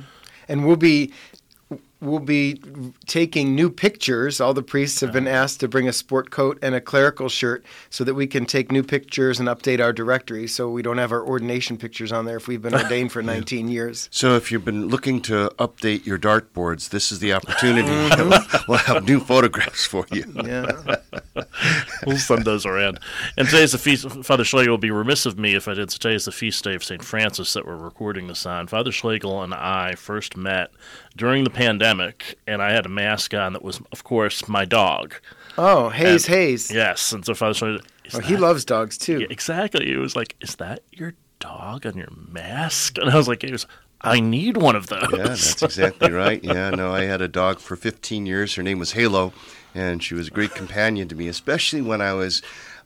And 0.49 0.67
we'll 0.67 0.77
be 0.77 1.13
we'll 2.01 2.19
be 2.19 2.61
taking 3.07 3.55
new 3.55 3.71
pictures. 3.71 4.41
All 4.41 4.55
the 4.55 4.63
priests 4.63 5.01
have 5.01 5.13
been 5.13 5.29
asked 5.29 5.61
to 5.61 5.69
bring 5.69 5.87
a 5.89 5.93
sport 5.93 6.31
coat 6.31 6.59
and 6.63 6.75
a 6.75 6.81
clerical 6.81 7.29
shirt 7.29 7.65
so 7.91 8.05
that 8.05 8.15
we 8.15 8.27
can 8.27 8.47
take 8.47 8.73
new 8.73 8.83
pictures 8.83 9.39
and 9.39 9.49
update 9.49 9.81
our 9.81 9.93
directory 9.93 10.47
so 10.47 10.71
we 10.71 10.83
don't 10.83 10.99
have 10.99 11.13
our 11.13 11.23
ordination 11.23 11.77
pictures 11.77 12.11
on 12.11 12.25
there 12.25 12.39
if 12.39 12.49
we've 12.49 12.63
been 12.63 12.75
ordained 12.83 13.13
for 13.13 13.23
19 13.23 13.69
years. 13.69 14.09
So 14.11 14.37
if 14.37 14.51
you've 14.51 14.65
been 14.65 14.89
looking 14.89 15.21
to 15.23 15.53
update 15.59 16.07
your 16.07 16.19
dartboards, 16.19 16.89
this 16.89 17.13
is 17.13 17.19
the 17.19 17.33
opportunity. 17.33 17.91
Mm-hmm. 18.11 18.65
we'll 18.69 18.79
have 18.79 19.05
new 19.05 19.21
photographs 19.21 19.85
for 19.85 20.07
you. 20.11 20.25
Yeah. 20.45 20.97
we'll 22.07 22.19
send 22.19 22.45
those 22.45 22.67
around. 22.67 22.99
And 23.37 23.49
today's 23.49 23.73
the 23.73 23.79
feast. 23.79 24.09
Father 24.25 24.45
Schlegel 24.45 24.75
would 24.75 24.81
be 24.81 24.91
remiss 24.91 25.27
of 25.27 25.39
me 25.39 25.55
if 25.55 25.69
I 25.69 25.75
did. 25.75 25.91
Today 25.91 26.15
is 26.15 26.25
the 26.25 26.33
feast 26.33 26.65
day 26.65 26.75
of 26.75 26.85
St. 26.85 27.05
Francis 27.05 27.53
that 27.53 27.67
we're 27.67 27.77
recording 27.77 28.27
this 28.27 28.47
on. 28.47 28.67
Father 28.67 28.93
Schlegel 28.93 29.43
and 29.43 29.55
I 29.55 29.95
first 29.95 30.37
met 30.37 30.71
during 31.17 31.45
the 31.45 31.51
pandemic, 31.51 31.81
and 32.47 32.63
I 32.63 32.71
had 32.73 32.87
a 32.87 32.89
mask 32.89 33.35
on 33.35 33.55
that 33.55 33.65
was, 33.65 33.81
of 33.91 34.05
course, 34.05 34.47
my 34.49 34.65
dog. 34.65 35.15
Oh, 35.59 35.89
Hayes, 35.89 36.27
and, 36.27 36.35
Hayes. 36.37 36.71
Yes, 36.71 37.13
and 37.13 37.25
so 37.25 37.35
Father 37.35 37.55
Schlegel. 37.55 37.81
Oh, 38.13 38.19
that, 38.19 38.27
he 38.27 38.37
loves 38.37 38.65
dogs 38.65 38.99
too. 38.99 39.21
Yeah, 39.21 39.27
exactly. 39.31 39.87
He 39.87 39.97
was 39.97 40.15
like, 40.17 40.37
"Is 40.41 40.57
that 40.57 40.81
your 40.93 41.15
dog 41.39 41.87
on 41.87 41.97
your 41.97 42.09
mask?" 42.13 42.99
And 42.99 43.11
I 43.11 43.17
was 43.17 43.29
like, 43.29 43.43
"It 43.45 43.53
was." 43.53 43.67
I 44.03 44.21
need 44.21 44.57
one 44.57 44.77
of 44.77 44.87
those. 44.87 45.09
Yeah, 45.13 45.25
that's 45.25 45.63
exactly 45.63 46.11
right. 46.11 46.43
Yeah, 46.43 46.71
no, 46.71 46.93
I 46.93 47.03
had 47.03 47.21
a 47.21 47.29
dog 47.29 47.61
for 47.61 47.77
15 47.77 48.25
years. 48.25 48.55
Her 48.55 48.63
name 48.63 48.79
was 48.79 48.93
Halo, 48.93 49.35
and 49.75 50.03
she 50.03 50.15
was 50.15 50.29
a 50.29 50.31
great 50.31 50.55
companion 50.55 51.07
to 51.09 51.15
me, 51.15 51.29
especially 51.29 51.83
when 51.83 52.01
I 52.01 52.15
was 52.15 52.41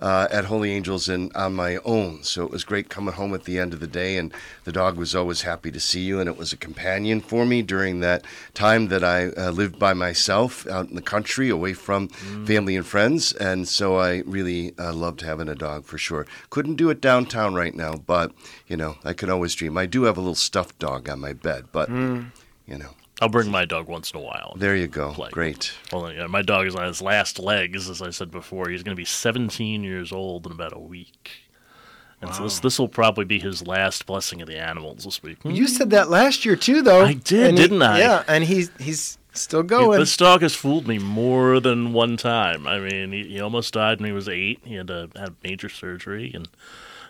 uh, 0.04 0.28
at 0.30 0.44
Holy 0.44 0.70
Angels 0.70 1.08
and 1.08 1.34
on 1.34 1.54
my 1.54 1.78
own. 1.78 2.23
So 2.23 2.44
it 2.44 2.50
was 2.50 2.62
great 2.62 2.90
coming 2.90 3.14
home 3.14 3.32
at 3.32 3.44
the 3.44 3.58
end 3.58 3.73
of 3.73 3.80
the 3.80 3.87
day, 3.87 4.18
and 4.18 4.34
the 4.64 4.73
dog 4.73 4.99
was 4.99 5.14
always 5.14 5.42
happy 5.42 5.70
to 5.70 5.80
see 5.80 6.02
you, 6.02 6.20
and 6.20 6.28
it 6.28 6.37
was 6.37 6.52
a 6.52 6.58
companion 6.58 7.23
for 7.23 7.46
me 7.46 7.62
during 7.62 8.00
that 8.00 8.23
time 8.52 8.88
that 8.88 9.02
I 9.02 9.28
uh, 9.28 9.50
lived 9.50 9.78
by 9.78 9.94
myself 9.94 10.66
out 10.66 10.90
in 10.90 10.94
the 10.94 11.00
country, 11.00 11.49
away 11.49 11.73
from 11.73 12.08
mm. 12.08 12.46
family 12.46 12.76
and 12.76 12.87
friends. 12.87 13.32
And 13.32 13.66
so 13.66 13.96
I 13.96 14.18
really 14.26 14.75
uh, 14.78 14.92
loved 14.92 15.23
having 15.23 15.49
a 15.49 15.54
dog 15.54 15.87
for 15.87 15.96
sure. 15.96 16.26
Couldn't 16.50 16.76
do 16.76 16.90
it 16.90 17.00
downtown 17.00 17.54
right 17.54 17.75
now, 17.75 17.94
but 17.94 18.32
you 18.68 18.76
know 18.76 18.99
I 19.04 19.14
can 19.14 19.30
always 19.30 19.54
dream. 19.54 19.78
I 19.78 19.87
do 19.87 20.02
have 20.02 20.18
a 20.18 20.20
little 20.20 20.34
stuffed 20.34 20.78
dog 20.78 21.08
on 21.08 21.18
my 21.20 21.32
bed, 21.32 21.68
but 21.73 21.88
mm. 21.88 22.26
you 22.66 22.76
know. 22.76 22.90
I'll 23.21 23.28
bring 23.28 23.50
my 23.50 23.64
dog 23.64 23.87
once 23.87 24.11
in 24.11 24.18
a 24.18 24.23
while. 24.23 24.54
There 24.56 24.75
you 24.75 24.88
go. 24.88 25.14
Great. 25.30 25.73
Well, 25.92 26.12
yeah, 26.12 26.26
my 26.26 26.42
dog 26.42 26.66
is 26.66 26.75
on 26.75 26.87
his 26.87 27.00
last 27.00 27.38
legs, 27.38 27.88
as 27.88 28.02
I 28.02 28.11
said 28.11 28.30
before. 28.30 28.68
He's 28.68 28.83
going 28.83 28.97
to 28.97 29.00
be 29.00 29.04
17 29.04 29.85
years 29.85 30.12
old 30.12 30.47
in 30.47 30.52
about 30.52 30.75
a 30.75 30.80
week. 30.80 31.30
And 32.21 32.30
wow. 32.30 32.37
so 32.37 32.42
this 32.44 32.61
this 32.61 32.78
will 32.78 32.88
probably 32.88 33.25
be 33.25 33.38
his 33.38 33.66
last 33.66 34.06
blessing 34.06 34.40
of 34.40 34.49
the 34.49 34.59
animals 34.59 35.04
this 35.04 35.23
week. 35.23 35.38
You 35.44 35.68
said 35.68 35.90
that 35.90 36.09
last 36.09 36.44
year 36.44 36.56
too, 36.56 36.80
though. 36.80 37.04
I 37.04 37.12
did, 37.14 37.49
and 37.49 37.56
didn't 37.56 37.80
he, 37.80 37.87
I? 37.87 37.99
Yeah, 37.99 38.25
and 38.26 38.44
he's 38.44 38.71
he's 38.80 39.18
still 39.33 39.62
going. 39.62 39.99
This 39.99 40.16
dog 40.16 40.42
has 40.42 40.54
fooled 40.54 40.88
me 40.88 40.99
more 40.99 41.61
than 41.61 41.92
one 41.92 42.16
time. 42.16 42.66
I 42.66 42.78
mean, 42.78 43.12
he, 43.12 43.25
he 43.25 43.40
almost 43.40 43.75
died 43.75 44.00
when 44.00 44.06
he 44.06 44.12
was 44.12 44.28
eight. 44.28 44.61
He 44.64 44.75
had 44.75 44.87
to 44.87 45.11
have 45.16 45.35
major 45.42 45.68
surgery, 45.68 46.33
and 46.35 46.49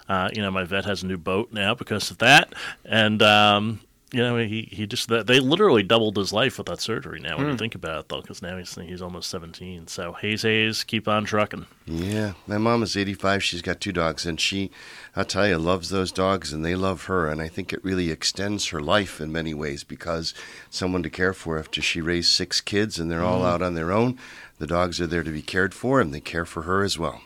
Uh, 0.09 0.29
you 0.35 0.43
know, 0.43 0.51
my 0.51 0.65
vet 0.65 0.85
has 0.85 1.03
a 1.03 1.07
new 1.07 1.17
boat 1.17 1.53
now 1.53 1.75
because 1.75 2.11
of 2.11 2.19
that, 2.19 2.53
and 2.85 3.23
um, 3.23 3.81
you 4.15 4.23
know, 4.23 4.37
he, 4.37 4.69
he 4.71 4.87
just 4.87 5.09
they 5.09 5.41
literally 5.41 5.83
doubled 5.83 6.17
his 6.17 6.33
life 6.33 6.57
with 6.57 6.69
that 6.69 6.81
surgery. 6.81 7.19
Now, 7.19 7.37
when 7.37 7.49
you 7.49 7.57
think 7.57 7.75
about 7.75 8.01
it, 8.01 8.09
though, 8.09 8.21
because 8.21 8.43
now 8.43 8.57
he's 8.57 8.75
he's 8.77 9.03
almost 9.03 9.29
seventeen. 9.29 9.89
So 9.89 10.13
Hayes 10.13 10.43
Hayes, 10.43 10.85
keep 10.85 11.09
on 11.09 11.25
trucking. 11.25 11.67
Yeah, 11.87 12.35
my 12.47 12.57
mom 12.57 12.83
is 12.83 12.97
85. 12.97 13.43
She's 13.43 13.61
got 13.61 13.81
two 13.81 13.93
dogs, 13.93 14.25
and 14.25 14.41
she, 14.41 14.71
I'll 15.15 15.25
tell 15.25 15.47
you, 15.47 15.59
loves 15.59 15.91
those 15.91 16.13
dogs, 16.13 16.53
and 16.53 16.65
they 16.65 16.75
love 16.75 17.05
her. 17.05 17.29
And 17.29 17.43
I 17.43 17.49
think 17.49 17.73
it 17.73 17.85
really 17.85 18.11
extends 18.11 18.69
her 18.69 18.81
life 18.81 19.21
in 19.21 19.33
many 19.33 19.53
ways 19.53 19.85
because 19.85 20.33
someone 20.71 21.03
to 21.03 21.11
care 21.11 21.35
for 21.35 21.59
after 21.59 21.83
she 21.83 22.01
raised 22.01 22.31
six 22.31 22.61
kids 22.61 22.99
and 22.99 23.11
they're 23.11 23.25
all 23.25 23.45
out 23.45 23.63
on 23.63 23.75
their 23.75 23.93
own. 23.93 24.19
The 24.59 24.67
dogs 24.67 25.01
are 25.01 25.07
there 25.07 25.25
to 25.25 25.31
be 25.33 25.43
cared 25.43 25.75
for, 25.75 26.01
and 26.01 26.15
they 26.15 26.21
care 26.21 26.45
for 26.45 26.63
her 26.63 26.85
as 26.85 26.99
well. 26.99 27.21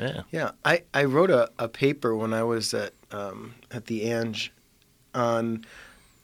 Yeah, 0.00 0.22
Yeah, 0.32 0.50
I, 0.64 0.82
I 0.94 1.04
wrote 1.04 1.30
a, 1.30 1.50
a 1.58 1.68
paper 1.68 2.16
when 2.16 2.32
I 2.32 2.42
was 2.42 2.72
at 2.72 2.94
um, 3.10 3.54
at 3.70 3.86
the 3.86 4.10
Ange 4.10 4.52
on 5.14 5.64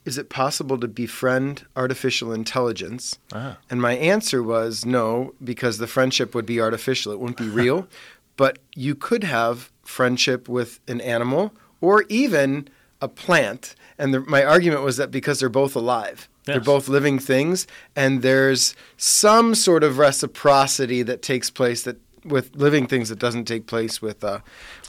is 0.05 0.17
it 0.17 0.31
possible 0.31 0.78
to 0.78 0.88
befriend 0.88 1.67
artificial 1.76 2.33
intelligence? 2.33 3.19
Ah. 3.33 3.59
And 3.69 3.81
my 3.81 3.95
answer 3.95 4.43
was 4.43 4.87
no, 4.87 5.35
because 5.43 5.78
the 5.78 5.87
friendship 5.87 6.35
would 6.35 6.47
be 6.47 6.61
artificial. 6.61 7.12
It 7.12 7.21
wouldn't 7.21 7.37
be 7.37 7.49
real. 7.49 7.88
but 8.38 8.61
you 8.75 8.95
could 8.95 9.25
have 9.25 9.71
friendship 9.83 10.49
with 10.49 10.81
an 10.88 11.02
animal 11.02 11.52
or 11.83 12.05
even 12.09 12.69
a 13.02 13.09
plant. 13.09 13.75
And 13.99 14.14
the, 14.14 14.21
my 14.21 14.45
argument 14.45 14.83
was 14.83 14.97
that 14.97 15.11
because 15.11 15.40
they're 15.40 15.50
both 15.50 15.76
alive, 15.76 16.28
they're 16.45 16.61
both 16.61 16.88
living 16.88 17.19
things, 17.19 17.67
and 17.95 18.23
there's 18.23 18.75
some 18.97 19.55
sort 19.55 19.85
of 19.85 19.99
reciprocity 19.99 21.02
that 21.02 21.21
takes 21.21 21.50
place 21.50 21.83
that 21.83 21.99
with 22.28 22.54
living 22.56 22.87
things 22.87 23.08
that 23.08 23.18
doesn't 23.18 23.44
take 23.47 23.66
place 23.66 24.00
with 24.00 24.23
uh, 24.25 24.40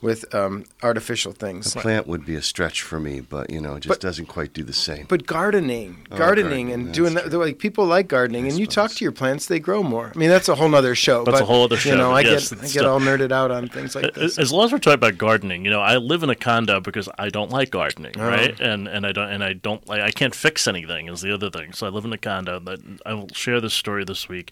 with 0.02 0.34
um, 0.34 0.66
artificial 0.84 1.32
things. 1.32 1.76
A 1.76 1.80
plant 1.80 2.08
would 2.08 2.26
be 2.26 2.36
a 2.36 2.42
stretch 2.42 2.82
for 2.82 3.00
me, 3.00 3.20
but 3.22 3.50
you 3.50 3.60
know, 3.62 3.76
it 3.76 3.82
just 3.82 3.90
But- 3.90 4.00
doesn't 4.02 4.28
quite 4.28 4.54
do 4.54 4.64
the 4.64 4.74
same. 4.74 5.06
But 5.10 5.26
gardening, 5.26 6.08
Oh, 6.12 6.18
gardening, 6.18 6.46
gardening, 6.68 6.72
and 6.72 6.88
that's 6.88 6.96
doing 6.98 7.14
that, 7.16 7.34
like 7.34 7.60
people 7.60 7.86
like 7.86 8.08
gardening, 8.08 8.46
I 8.46 8.50
and 8.50 8.60
you 8.60 8.68
talk 8.68 8.92
to 8.92 9.04
your 9.04 9.12
plants, 9.12 9.48
they 9.48 9.60
grow 9.60 9.84
more. 9.84 10.12
I 10.14 10.18
mean, 10.18 10.30
that's 10.30 10.48
a 10.50 10.56
whole 10.56 10.74
other 10.76 10.96
show. 10.96 11.24
That's 11.26 11.40
a 11.42 11.46
whole 11.46 11.64
other 11.64 11.78
show. 11.78 11.92
You 11.92 11.98
know, 11.98 12.12
I 12.12 12.22
yes, 12.22 12.52
get 12.54 12.64
I 12.64 12.68
get 12.68 12.86
all 12.86 13.00
nerded 13.00 13.32
out 13.32 13.52
on 13.52 13.68
things 13.68 13.96
like 13.96 14.14
this. 14.14 14.38
As 14.38 14.52
long 14.52 14.66
as 14.66 14.72
we're 14.72 14.78
talking 14.80 14.94
about 14.96 15.18
gardening, 15.18 15.66
you 15.66 15.72
know, 15.72 15.82
I 15.82 15.98
live 15.98 16.24
in 16.24 16.30
a 16.30 16.36
condo 16.36 16.80
because 16.80 17.10
I 17.18 17.30
don't 17.30 17.52
like 17.52 17.72
gardening, 17.72 18.14
Oh. 18.18 18.28
right? 18.28 18.60
And 18.60 18.88
and 18.88 19.06
I 19.06 19.12
don't 19.12 19.30
and 19.30 19.44
I 19.44 19.54
don't 19.54 19.88
like 19.88 20.02
I 20.02 20.12
can't 20.12 20.36
fix 20.36 20.68
anything 20.68 21.08
is 21.10 21.22
the 21.22 21.34
other 21.34 21.50
thing. 21.50 21.74
So 21.74 21.88
I 21.88 21.90
live 21.90 22.06
in 22.06 22.14
a 22.14 22.18
condo. 22.18 22.60
That 22.60 22.80
I 23.06 23.14
will 23.14 23.30
share 23.34 23.60
this 23.62 23.74
story 23.74 24.04
this 24.06 24.28
week. 24.30 24.52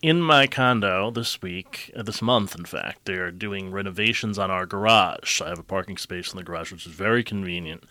In 0.00 0.22
my 0.22 0.46
condo 0.46 1.10
this 1.10 1.42
week, 1.42 1.90
uh, 1.96 2.04
this 2.04 2.22
month, 2.22 2.54
in 2.54 2.64
fact, 2.64 3.04
they're 3.04 3.32
doing 3.32 3.72
renovations 3.72 4.38
on 4.38 4.48
our 4.48 4.64
garage. 4.64 5.40
I 5.40 5.48
have 5.48 5.58
a 5.58 5.64
parking 5.64 5.96
space 5.96 6.30
in 6.30 6.36
the 6.36 6.44
garage, 6.44 6.70
which 6.70 6.86
is 6.86 6.92
very 6.92 7.24
convenient, 7.24 7.82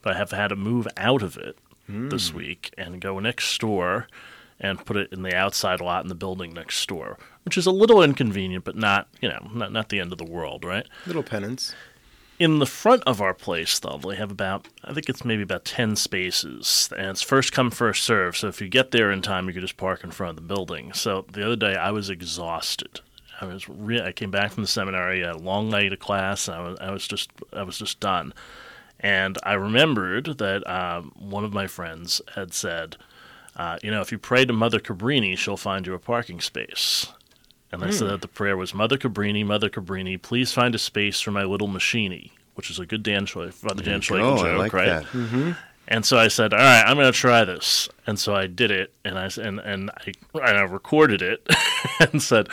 but 0.00 0.14
I 0.14 0.18
have 0.18 0.30
had 0.30 0.48
to 0.48 0.56
move 0.56 0.86
out 0.96 1.22
of 1.22 1.36
it 1.36 1.58
this 2.10 2.34
week 2.34 2.72
and 2.76 3.00
go 3.00 3.18
next 3.18 3.58
door 3.60 4.08
and 4.60 4.84
put 4.84 4.96
it 4.98 5.10
in 5.12 5.22
the 5.22 5.34
outside 5.34 5.80
lot 5.80 6.04
in 6.04 6.08
the 6.08 6.14
building 6.14 6.52
next 6.52 6.86
door, 6.86 7.18
which 7.44 7.56
is 7.56 7.64
a 7.66 7.70
little 7.70 8.02
inconvenient, 8.02 8.64
but 8.64 8.76
not, 8.76 9.08
you 9.20 9.28
know, 9.28 9.50
not, 9.52 9.72
not 9.72 9.88
the 9.88 9.98
end 9.98 10.12
of 10.12 10.18
the 10.18 10.24
world, 10.24 10.64
right? 10.64 10.86
Little 11.06 11.22
penance. 11.22 11.74
In 12.38 12.60
the 12.60 12.66
front 12.66 13.02
of 13.04 13.20
our 13.20 13.34
place, 13.34 13.80
though, 13.80 13.98
they 14.00 14.14
have 14.14 14.30
about, 14.30 14.68
I 14.84 14.92
think 14.92 15.08
it's 15.08 15.24
maybe 15.24 15.42
about 15.42 15.64
10 15.64 15.96
spaces, 15.96 16.88
and 16.96 17.08
it's 17.08 17.22
first 17.22 17.52
come, 17.52 17.72
first 17.72 18.04
serve. 18.04 18.36
So 18.36 18.46
if 18.46 18.60
you 18.60 18.68
get 18.68 18.92
there 18.92 19.10
in 19.10 19.22
time, 19.22 19.48
you 19.48 19.52
can 19.52 19.62
just 19.62 19.76
park 19.76 20.04
in 20.04 20.12
front 20.12 20.30
of 20.30 20.36
the 20.36 20.54
building. 20.54 20.92
So 20.92 21.26
the 21.32 21.44
other 21.44 21.56
day, 21.56 21.74
I 21.74 21.90
was 21.90 22.10
exhausted. 22.10 23.00
I 23.40 23.46
was 23.46 23.68
re- 23.68 24.02
I 24.02 24.12
came 24.12 24.30
back 24.30 24.52
from 24.52 24.62
the 24.62 24.68
seminary, 24.68 25.24
I 25.24 25.28
had 25.28 25.36
a 25.36 25.40
long 25.40 25.68
night 25.68 25.92
of 25.92 25.98
class, 25.98 26.46
and 26.46 26.56
I 26.56 26.60
was, 26.60 26.78
I 26.80 26.90
was 26.92 27.08
just, 27.08 27.30
I 27.52 27.64
was 27.64 27.78
just 27.78 27.98
done. 27.98 28.32
And 29.00 29.36
I 29.42 29.54
remembered 29.54 30.38
that 30.38 30.68
um, 30.68 31.12
one 31.16 31.44
of 31.44 31.52
my 31.52 31.66
friends 31.66 32.20
had 32.36 32.54
said, 32.54 32.96
uh, 33.56 33.78
you 33.82 33.90
know, 33.90 34.00
if 34.00 34.12
you 34.12 34.18
pray 34.18 34.44
to 34.44 34.52
Mother 34.52 34.78
Cabrini, 34.78 35.36
she'll 35.36 35.56
find 35.56 35.86
you 35.86 35.94
a 35.94 35.98
parking 35.98 36.40
space. 36.40 37.08
And 37.70 37.84
I 37.84 37.90
said 37.90 38.06
hmm. 38.06 38.12
that 38.12 38.22
the 38.22 38.28
prayer 38.28 38.56
was, 38.56 38.72
Mother 38.72 38.96
Cabrini, 38.96 39.44
Mother 39.44 39.68
Cabrini, 39.68 40.20
please 40.20 40.52
find 40.52 40.74
a 40.74 40.78
space 40.78 41.20
for 41.20 41.30
my 41.30 41.44
little 41.44 41.68
machini, 41.68 42.30
which 42.54 42.70
is 42.70 42.78
a 42.78 42.86
good 42.86 43.02
Dan 43.02 43.26
Schle- 43.26 43.52
Father 43.52 43.82
Dan 43.82 44.00
Schlegel 44.00 44.26
oh, 44.26 44.36
joke, 44.38 44.46
I 44.46 44.56
like 44.56 44.72
right? 44.72 44.86
that. 44.86 45.04
Mm-hmm. 45.04 45.52
And 45.90 46.04
so 46.04 46.18
I 46.18 46.28
said, 46.28 46.52
"All 46.52 46.58
right, 46.58 46.82
I'm 46.86 46.96
going 46.96 47.10
to 47.10 47.18
try 47.18 47.44
this." 47.44 47.88
And 48.06 48.18
so 48.18 48.34
I 48.34 48.46
did 48.46 48.70
it, 48.70 48.92
and 49.06 49.18
I 49.18 49.30
and 49.40 49.58
and 49.58 49.90
I, 49.90 50.12
and 50.34 50.58
I 50.58 50.62
recorded 50.62 51.22
it, 51.22 51.46
and 52.12 52.22
said, 52.22 52.48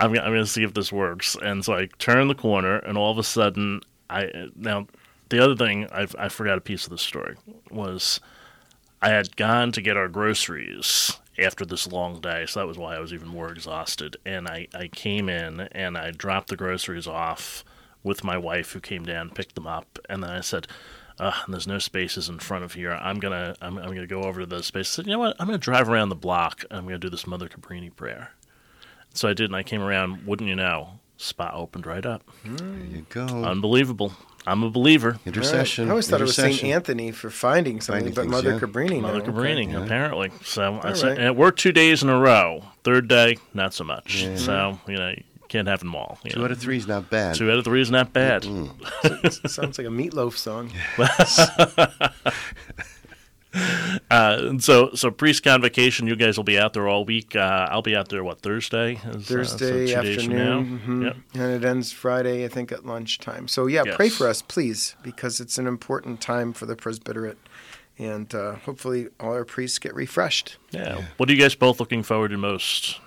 "I'm 0.00 0.14
gonna- 0.14 0.22
I'm 0.22 0.32
going 0.32 0.44
to 0.44 0.46
see 0.46 0.62
if 0.62 0.72
this 0.72 0.90
works." 0.90 1.36
And 1.40 1.62
so 1.64 1.74
I 1.74 1.88
turned 1.98 2.30
the 2.30 2.34
corner, 2.34 2.78
and 2.78 2.96
all 2.96 3.12
of 3.12 3.18
a 3.18 3.22
sudden, 3.22 3.82
I 4.08 4.48
now 4.56 4.86
the 5.28 5.42
other 5.42 5.54
thing 5.54 5.86
I 5.92 6.06
I 6.18 6.28
forgot 6.30 6.56
a 6.56 6.62
piece 6.62 6.84
of 6.84 6.90
the 6.90 6.98
story 6.98 7.36
was 7.70 8.20
I 9.02 9.10
had 9.10 9.36
gone 9.36 9.70
to 9.72 9.82
get 9.82 9.96
our 9.96 10.08
groceries 10.08 11.18
after 11.38 11.64
this 11.64 11.86
long 11.86 12.20
day, 12.20 12.46
so 12.46 12.60
that 12.60 12.66
was 12.66 12.78
why 12.78 12.96
I 12.96 13.00
was 13.00 13.12
even 13.12 13.28
more 13.28 13.50
exhausted. 13.50 14.16
And 14.24 14.48
I, 14.48 14.68
I 14.74 14.88
came 14.88 15.28
in 15.28 15.60
and 15.72 15.96
I 15.96 16.10
dropped 16.10 16.48
the 16.48 16.56
groceries 16.56 17.06
off 17.06 17.64
with 18.02 18.24
my 18.24 18.38
wife, 18.38 18.72
who 18.72 18.80
came 18.80 19.04
down, 19.04 19.30
picked 19.30 19.54
them 19.54 19.66
up, 19.66 19.98
and 20.08 20.22
then 20.22 20.30
I 20.30 20.40
said, 20.40 20.66
"There's 21.48 21.66
no 21.66 21.78
spaces 21.78 22.28
in 22.28 22.38
front 22.38 22.64
of 22.64 22.74
here. 22.74 22.92
I'm 22.92 23.18
gonna 23.18 23.56
I'm, 23.60 23.78
I'm 23.78 23.88
gonna 23.88 24.06
go 24.06 24.22
over 24.22 24.40
to 24.40 24.46
those 24.46 24.66
spaces." 24.66 24.94
I 24.94 24.96
said, 24.96 25.06
"You 25.06 25.12
know 25.12 25.18
what? 25.18 25.36
I'm 25.38 25.46
gonna 25.46 25.58
drive 25.58 25.88
around 25.88 26.08
the 26.08 26.14
block 26.14 26.64
I'm 26.70 26.84
gonna 26.84 26.98
do 26.98 27.10
this 27.10 27.26
Mother 27.26 27.48
Cabrini 27.48 27.94
prayer." 27.94 28.32
So 29.14 29.28
I 29.28 29.34
did, 29.34 29.46
and 29.46 29.56
I 29.56 29.62
came 29.62 29.82
around. 29.82 30.26
Wouldn't 30.26 30.48
you 30.48 30.56
know? 30.56 31.00
Spot 31.20 31.52
opened 31.52 31.84
right 31.84 32.06
up. 32.06 32.22
There 32.44 32.66
you 32.90 33.04
go. 33.10 33.26
Unbelievable. 33.26 34.12
I'm 34.46 34.62
a 34.62 34.70
believer. 34.70 35.18
Intercession. 35.26 35.88
I 35.88 35.90
always 35.90 36.08
thought 36.08 36.20
it 36.20 36.24
was 36.24 36.36
Saint. 36.36 36.62
Anthony 36.64 37.10
for 37.10 37.28
finding 37.28 37.80
something, 37.80 38.12
Finding 38.12 38.14
but 38.14 38.20
things, 38.22 38.30
Mother 38.32 38.50
yeah. 38.52 38.58
Cabrini. 38.60 39.00
Mother 39.02 39.18
now, 39.18 39.24
okay. 39.24 39.32
Cabrini, 39.32 39.72
Yeah. 39.72 39.84
apparently. 39.84 40.30
So 40.44 40.80
I 40.82 40.92
said, 40.92 41.08
right. 41.08 41.18
Eh, 41.18 41.20
and 41.20 41.24
it 41.26 41.36
worked 41.36 41.58
two 41.58 41.72
days 41.72 42.02
in 42.04 42.08
a 42.08 42.18
row. 42.18 42.62
Third 42.84 43.08
day, 43.08 43.36
not 43.52 43.74
so 43.74 43.82
much. 43.84 44.24
So 44.36 44.78
you 44.86 44.94
know, 44.96 45.08
you 45.10 45.24
can't 45.48 45.66
have 45.68 45.80
them 45.80 45.94
all. 45.96 46.18
you 46.24 46.30
Two 46.30 46.38
know. 46.38 46.44
out 46.46 46.52
of 46.52 46.58
three 46.60 46.76
is 46.78 46.86
not 46.86 47.10
bad. 47.10 47.34
Two 47.34 47.50
out 47.50 47.58
of 47.58 47.64
three 47.64 47.80
is 47.82 47.90
not 47.90 48.12
bad. 48.12 48.44
Sounds 49.46 49.76
like 49.76 49.86
a 49.86 49.90
Meat 49.90 50.14
Loaf 50.14 50.38
song. 50.38 50.70
Uh, 54.10 54.38
and 54.40 54.64
so, 54.64 54.90
so 54.94 55.10
priest 55.10 55.42
convocation, 55.44 56.06
you 56.06 56.16
guys 56.16 56.38
will 56.38 56.44
be 56.44 56.58
out 56.58 56.72
there 56.72 56.88
all 56.88 57.04
week. 57.04 57.36
Uh, 57.36 57.68
I'll 57.70 57.82
be 57.82 57.94
out 57.94 58.08
there. 58.08 58.24
What 58.24 58.40
Thursday? 58.40 58.94
Is, 58.94 59.04
uh, 59.04 59.12
so 59.12 59.18
Thursday 59.20 59.86
two 59.94 60.02
days 60.02 60.24
from 60.24 60.34
now. 60.34 60.58
afternoon, 60.60 60.80
mhm. 60.86 61.04
Yep. 61.04 61.16
and 61.34 61.64
it 61.64 61.66
ends 61.68 61.92
Friday, 61.92 62.44
I 62.44 62.48
think, 62.48 62.72
at 62.72 62.86
lunchtime. 62.86 63.48
So 63.48 63.66
yeah, 63.66 63.82
pray 63.96 64.08
for 64.08 64.26
us, 64.26 64.40
please, 64.40 64.96
because 65.02 65.40
it's 65.40 65.58
an 65.58 65.66
important 65.66 66.22
time 66.22 66.54
for 66.54 66.64
the 66.64 66.74
presbyterate, 66.74 67.36
and 67.98 68.34
uh, 68.34 68.54
hopefully 68.56 69.08
all 69.20 69.32
our 69.34 69.44
priests 69.44 69.78
get 69.78 69.94
refreshed. 69.94 70.56
Yeah. 70.70 71.02
What 71.18 71.28
are 71.28 71.32
you 71.32 71.40
guys 71.40 71.54
both 71.54 71.78
looking 71.78 72.02
forward 72.02 72.28
to 72.30 72.38
most? 72.38 73.00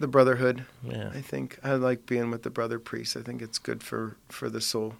The 0.00 0.08
brotherhood, 0.08 0.64
Yeah. 0.82 1.10
I 1.14 1.20
think. 1.20 1.58
I 1.62 1.74
like 1.74 2.06
being 2.06 2.30
with 2.30 2.42
the 2.42 2.50
brother 2.50 2.78
priests. 2.80 3.16
I 3.16 3.20
think 3.22 3.40
it's 3.40 3.58
good 3.58 3.82
for 3.84 4.16
for 4.28 4.48
the 4.50 4.60
soul. 4.60 4.94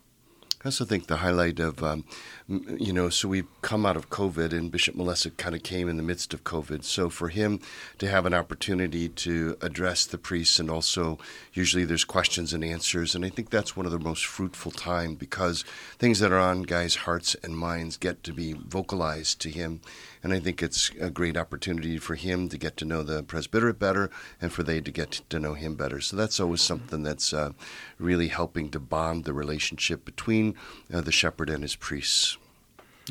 I 0.64 0.68
also 0.68 0.84
think 0.84 1.06
the 1.06 1.18
highlight 1.18 1.60
of, 1.60 1.84
um, 1.84 2.04
you 2.48 2.92
know, 2.92 3.10
so 3.10 3.28
we've 3.28 3.46
come 3.62 3.86
out 3.86 3.96
of 3.96 4.10
COVID, 4.10 4.52
and 4.52 4.72
Bishop 4.72 4.96
Malesic 4.96 5.36
kind 5.36 5.54
of 5.54 5.62
came 5.62 5.88
in 5.88 5.96
the 5.96 6.02
midst 6.02 6.34
of 6.34 6.42
COVID. 6.42 6.82
So 6.82 7.08
for 7.08 7.28
him 7.28 7.60
to 7.98 8.08
have 8.08 8.26
an 8.26 8.34
opportunity 8.34 9.08
to 9.08 9.56
address 9.62 10.04
the 10.04 10.18
priests, 10.18 10.58
and 10.58 10.68
also 10.68 11.18
usually 11.52 11.84
there's 11.84 12.04
questions 12.04 12.52
and 12.52 12.64
answers, 12.64 13.14
and 13.14 13.24
I 13.24 13.28
think 13.28 13.50
that's 13.50 13.76
one 13.76 13.86
of 13.86 13.92
the 13.92 14.00
most 14.00 14.26
fruitful 14.26 14.72
time 14.72 15.14
because 15.14 15.62
things 15.98 16.18
that 16.18 16.32
are 16.32 16.40
on 16.40 16.62
guys' 16.62 16.96
hearts 16.96 17.36
and 17.44 17.56
minds 17.56 17.96
get 17.96 18.24
to 18.24 18.32
be 18.32 18.52
vocalized 18.52 19.40
to 19.42 19.50
him, 19.50 19.80
and 20.22 20.32
I 20.32 20.40
think 20.40 20.62
it's 20.62 20.90
a 21.00 21.10
great 21.10 21.36
opportunity 21.36 21.98
for 21.98 22.14
him 22.14 22.48
to 22.48 22.58
get 22.58 22.76
to 22.78 22.84
know 22.84 23.02
the 23.02 23.22
presbyterate 23.22 23.78
better, 23.78 24.10
and 24.40 24.52
for 24.52 24.62
they 24.62 24.80
to 24.80 24.90
get 24.90 25.22
to 25.28 25.38
know 25.38 25.54
him 25.54 25.74
better. 25.74 26.00
So 26.00 26.16
that's 26.16 26.40
always 26.40 26.62
something 26.62 27.02
that's 27.02 27.32
uh, 27.32 27.52
really 27.98 28.28
helping 28.28 28.70
to 28.70 28.80
bond 28.80 29.24
the 29.24 29.32
relationship 29.32 30.04
between 30.04 30.54
uh, 30.92 31.00
the 31.00 31.12
shepherd 31.12 31.50
and 31.50 31.62
his 31.62 31.76
priests. 31.76 32.38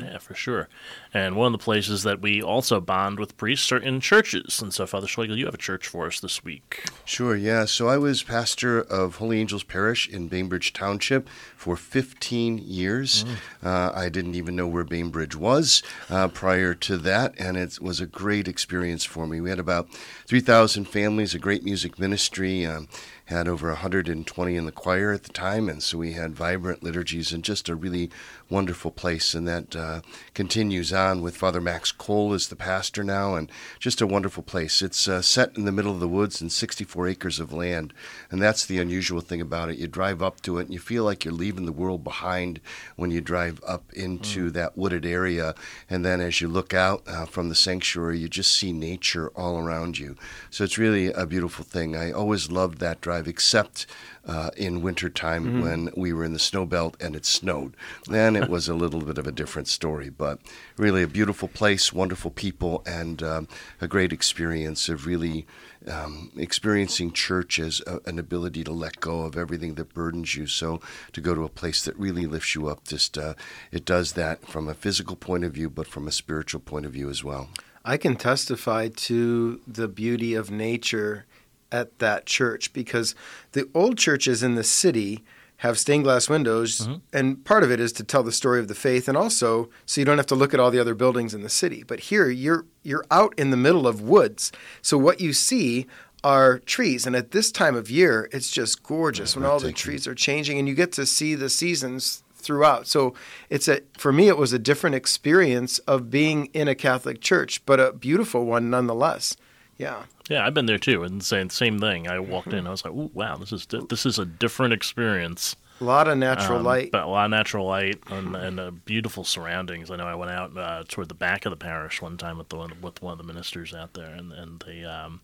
Yeah, 0.00 0.18
for 0.18 0.34
sure. 0.34 0.68
And 1.12 1.36
one 1.36 1.46
of 1.54 1.60
the 1.60 1.64
places 1.64 2.02
that 2.02 2.20
we 2.20 2.42
also 2.42 2.80
bond 2.80 3.18
with 3.18 3.36
priests 3.36 3.70
are 3.72 3.78
in 3.78 4.00
churches. 4.00 4.60
And 4.62 4.72
so, 4.72 4.86
Father 4.86 5.06
Schlegel, 5.06 5.36
you 5.36 5.46
have 5.46 5.54
a 5.54 5.58
church 5.58 5.86
for 5.86 6.06
us 6.06 6.20
this 6.20 6.44
week. 6.44 6.84
Sure, 7.04 7.36
yeah. 7.36 7.64
So 7.64 7.88
I 7.88 7.98
was 7.98 8.22
pastor 8.22 8.80
of 8.80 9.16
Holy 9.16 9.40
Angels 9.40 9.64
Parish 9.64 10.08
in 10.08 10.28
Bainbridge 10.28 10.72
Township 10.72 11.28
for 11.56 11.76
15 11.76 12.58
years. 12.58 13.24
Uh, 13.62 13.90
I 13.94 14.08
didn't 14.08 14.34
even 14.34 14.56
know 14.56 14.66
where 14.66 14.84
Bainbridge 14.84 15.36
was 15.36 15.82
uh, 16.10 16.28
prior 16.28 16.74
to 16.74 16.96
that, 16.98 17.34
and 17.38 17.56
it 17.56 17.80
was 17.80 18.00
a 18.00 18.06
great 18.06 18.48
experience 18.48 19.04
for 19.04 19.26
me. 19.26 19.40
We 19.40 19.50
had 19.50 19.58
about 19.58 19.88
3,000 20.26 20.84
families, 20.86 21.34
a 21.34 21.38
great 21.38 21.64
music 21.64 21.98
ministry. 21.98 22.64
Um, 22.64 22.88
had 23.28 23.46
over 23.46 23.68
120 23.68 24.56
in 24.56 24.64
the 24.64 24.72
choir 24.72 25.12
at 25.12 25.24
the 25.24 25.32
time, 25.32 25.68
and 25.68 25.82
so 25.82 25.98
we 25.98 26.12
had 26.12 26.34
vibrant 26.34 26.82
liturgies 26.82 27.30
and 27.30 27.44
just 27.44 27.68
a 27.68 27.74
really 27.74 28.10
wonderful 28.48 28.90
place. 28.90 29.34
And 29.34 29.46
that 29.46 29.76
uh, 29.76 29.87
uh, 29.88 30.00
continues 30.34 30.92
on 30.92 31.22
with 31.22 31.36
Father 31.36 31.60
Max 31.60 31.90
Cole 31.92 32.34
as 32.34 32.48
the 32.48 32.56
pastor 32.56 33.02
now, 33.02 33.34
and 33.34 33.50
just 33.78 34.00
a 34.00 34.06
wonderful 34.06 34.42
place. 34.42 34.82
It's 34.82 35.08
uh, 35.08 35.22
set 35.22 35.56
in 35.56 35.64
the 35.64 35.72
middle 35.72 35.92
of 35.92 36.00
the 36.00 36.08
woods 36.08 36.40
and 36.40 36.52
64 36.52 37.08
acres 37.08 37.40
of 37.40 37.52
land, 37.52 37.94
and 38.30 38.42
that's 38.42 38.66
the 38.66 38.78
unusual 38.78 39.20
thing 39.20 39.40
about 39.40 39.70
it. 39.70 39.78
You 39.78 39.86
drive 39.86 40.22
up 40.22 40.42
to 40.42 40.58
it, 40.58 40.64
and 40.66 40.72
you 40.72 40.78
feel 40.78 41.04
like 41.04 41.24
you're 41.24 41.32
leaving 41.32 41.64
the 41.64 41.72
world 41.72 42.04
behind 42.04 42.60
when 42.96 43.10
you 43.10 43.20
drive 43.20 43.60
up 43.66 43.90
into 43.94 44.50
mm. 44.50 44.52
that 44.52 44.76
wooded 44.76 45.06
area, 45.06 45.54
and 45.88 46.04
then 46.04 46.20
as 46.20 46.40
you 46.40 46.48
look 46.48 46.74
out 46.74 47.02
uh, 47.06 47.24
from 47.24 47.48
the 47.48 47.54
sanctuary, 47.54 48.18
you 48.18 48.28
just 48.28 48.54
see 48.54 48.72
nature 48.72 49.28
all 49.34 49.58
around 49.58 49.98
you. 49.98 50.16
So 50.50 50.64
it's 50.64 50.78
really 50.78 51.10
a 51.12 51.26
beautiful 51.26 51.64
thing. 51.64 51.96
I 51.96 52.12
always 52.12 52.50
loved 52.50 52.78
that 52.80 53.00
drive, 53.00 53.26
except 53.26 53.86
uh, 54.28 54.50
in 54.56 54.82
wintertime 54.82 55.44
mm-hmm. 55.44 55.62
when 55.62 55.90
we 55.96 56.12
were 56.12 56.24
in 56.24 56.34
the 56.34 56.38
snow 56.38 56.66
belt 56.66 56.96
and 57.00 57.16
it 57.16 57.24
snowed. 57.24 57.74
Then 58.06 58.36
it 58.36 58.48
was 58.48 58.68
a 58.68 58.74
little 58.74 59.00
bit 59.00 59.18
of 59.18 59.26
a 59.26 59.32
different 59.32 59.68
story, 59.78 60.10
but 60.10 60.40
really 60.76 61.04
a 61.04 61.06
beautiful 61.06 61.46
place, 61.46 61.92
wonderful 61.92 62.32
people, 62.32 62.82
and 62.84 63.22
um, 63.22 63.46
a 63.80 63.86
great 63.86 64.12
experience 64.12 64.88
of 64.88 65.06
really 65.06 65.46
um, 65.86 66.32
experiencing 66.36 67.12
church 67.12 67.60
as 67.60 67.80
a, 67.86 68.00
an 68.04 68.18
ability 68.18 68.64
to 68.64 68.72
let 68.72 68.98
go 68.98 69.20
of 69.20 69.36
everything 69.36 69.76
that 69.76 69.94
burdens 69.94 70.34
you. 70.34 70.48
So 70.48 70.80
to 71.12 71.20
go 71.20 71.32
to 71.32 71.44
a 71.44 71.48
place 71.48 71.84
that 71.84 71.96
really 71.96 72.26
lifts 72.26 72.56
you 72.56 72.66
up, 72.66 72.82
just 72.82 73.16
uh, 73.16 73.34
it 73.70 73.84
does 73.84 74.14
that 74.14 74.44
from 74.48 74.68
a 74.68 74.74
physical 74.74 75.14
point 75.14 75.44
of 75.44 75.52
view, 75.52 75.70
but 75.70 75.86
from 75.86 76.08
a 76.08 76.12
spiritual 76.12 76.60
point 76.60 76.84
of 76.84 76.92
view 76.92 77.08
as 77.08 77.22
well. 77.22 77.48
I 77.84 77.98
can 77.98 78.16
testify 78.16 78.88
to 78.88 79.60
the 79.64 79.86
beauty 79.86 80.34
of 80.34 80.50
nature 80.50 81.24
at 81.70 82.00
that 82.00 82.26
church 82.26 82.72
because 82.72 83.14
the 83.52 83.68
old 83.74 83.96
churches 83.96 84.42
in 84.42 84.56
the 84.56 84.64
city 84.64 85.22
have 85.58 85.78
stained 85.78 86.04
glass 86.04 86.28
windows, 86.28 86.80
mm-hmm. 86.80 86.94
and 87.12 87.44
part 87.44 87.64
of 87.64 87.70
it 87.70 87.80
is 87.80 87.92
to 87.92 88.04
tell 88.04 88.22
the 88.22 88.32
story 88.32 88.60
of 88.60 88.68
the 88.68 88.74
faith, 88.74 89.08
and 89.08 89.16
also 89.16 89.68
so 89.86 90.00
you 90.00 90.04
don't 90.04 90.16
have 90.16 90.26
to 90.26 90.36
look 90.36 90.54
at 90.54 90.60
all 90.60 90.70
the 90.70 90.78
other 90.78 90.94
buildings 90.94 91.34
in 91.34 91.42
the 91.42 91.48
city. 91.48 91.82
But 91.82 92.00
here, 92.00 92.30
you're 92.30 92.64
you're 92.82 93.04
out 93.10 93.34
in 93.36 93.50
the 93.50 93.56
middle 93.56 93.86
of 93.86 94.00
woods, 94.00 94.52
so 94.82 94.96
what 94.96 95.20
you 95.20 95.32
see 95.32 95.86
are 96.22 96.58
trees, 96.60 97.06
and 97.06 97.16
at 97.16 97.32
this 97.32 97.50
time 97.50 97.74
of 97.74 97.90
year, 97.90 98.28
it's 98.32 98.50
just 98.50 98.82
gorgeous 98.82 99.34
yeah, 99.34 99.42
when 99.42 99.50
all 99.50 99.58
the 99.58 99.72
trees 99.72 100.06
are 100.06 100.14
changing, 100.14 100.58
and 100.58 100.68
you 100.68 100.74
get 100.74 100.92
to 100.92 101.06
see 101.06 101.34
the 101.34 101.48
seasons 101.48 102.22
throughout. 102.34 102.86
So 102.86 103.14
it's 103.50 103.66
a 103.66 103.80
for 103.96 104.12
me, 104.12 104.28
it 104.28 104.38
was 104.38 104.52
a 104.52 104.58
different 104.60 104.94
experience 104.94 105.80
of 105.80 106.08
being 106.08 106.46
in 106.54 106.68
a 106.68 106.76
Catholic 106.76 107.20
church, 107.20 107.66
but 107.66 107.80
a 107.80 107.92
beautiful 107.92 108.44
one 108.44 108.70
nonetheless. 108.70 109.36
Yeah. 109.78 110.02
Yeah, 110.28 110.46
I've 110.46 110.54
been 110.54 110.66
there 110.66 110.78
too, 110.78 111.04
and 111.04 111.22
saying 111.22 111.48
the 111.48 111.54
same 111.54 111.78
thing. 111.78 112.08
I 112.08 112.18
walked 112.18 112.52
in, 112.52 112.66
I 112.66 112.70
was 112.70 112.84
like, 112.84 112.92
"Ooh, 112.92 113.10
wow, 113.14 113.36
this 113.36 113.52
is 113.52 113.64
di- 113.64 113.86
this 113.88 114.04
is 114.04 114.18
a 114.18 114.26
different 114.26 114.74
experience." 114.74 115.56
A 115.80 115.84
lot 115.84 116.08
of 116.08 116.18
natural 116.18 116.58
um, 116.58 116.64
light, 116.64 116.90
but 116.90 117.04
a 117.04 117.06
lot 117.06 117.26
of 117.26 117.30
natural 117.30 117.64
light 117.64 118.00
and, 118.10 118.34
and 118.34 118.58
uh, 118.60 118.72
beautiful 118.84 119.22
surroundings. 119.22 119.90
I 119.90 119.96
know 119.96 120.06
I 120.06 120.16
went 120.16 120.32
out 120.32 120.56
uh, 120.58 120.82
toward 120.88 121.08
the 121.08 121.14
back 121.14 121.46
of 121.46 121.50
the 121.50 121.56
parish 121.56 122.02
one 122.02 122.16
time 122.16 122.36
with 122.36 122.48
the 122.48 122.56
one, 122.56 122.72
with 122.82 123.00
one 123.00 123.12
of 123.12 123.18
the 123.18 123.24
ministers 123.24 123.72
out 123.72 123.94
there, 123.94 124.10
and 124.10 124.32
and 124.32 124.62
they 124.66 124.84
um, 124.84 125.20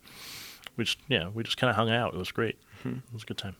we 0.76 0.84
just 0.84 0.99
yeah 1.08 1.28
we 1.28 1.42
just 1.42 1.56
kind 1.58 1.70
of 1.70 1.76
hung 1.76 1.90
out. 1.90 2.14
It 2.14 2.18
was 2.18 2.30
great. 2.30 2.56
Mm-hmm. 2.78 2.99
It 2.99 3.12
was 3.12 3.25
a 3.25 3.26
good 3.26 3.38
time. 3.38 3.56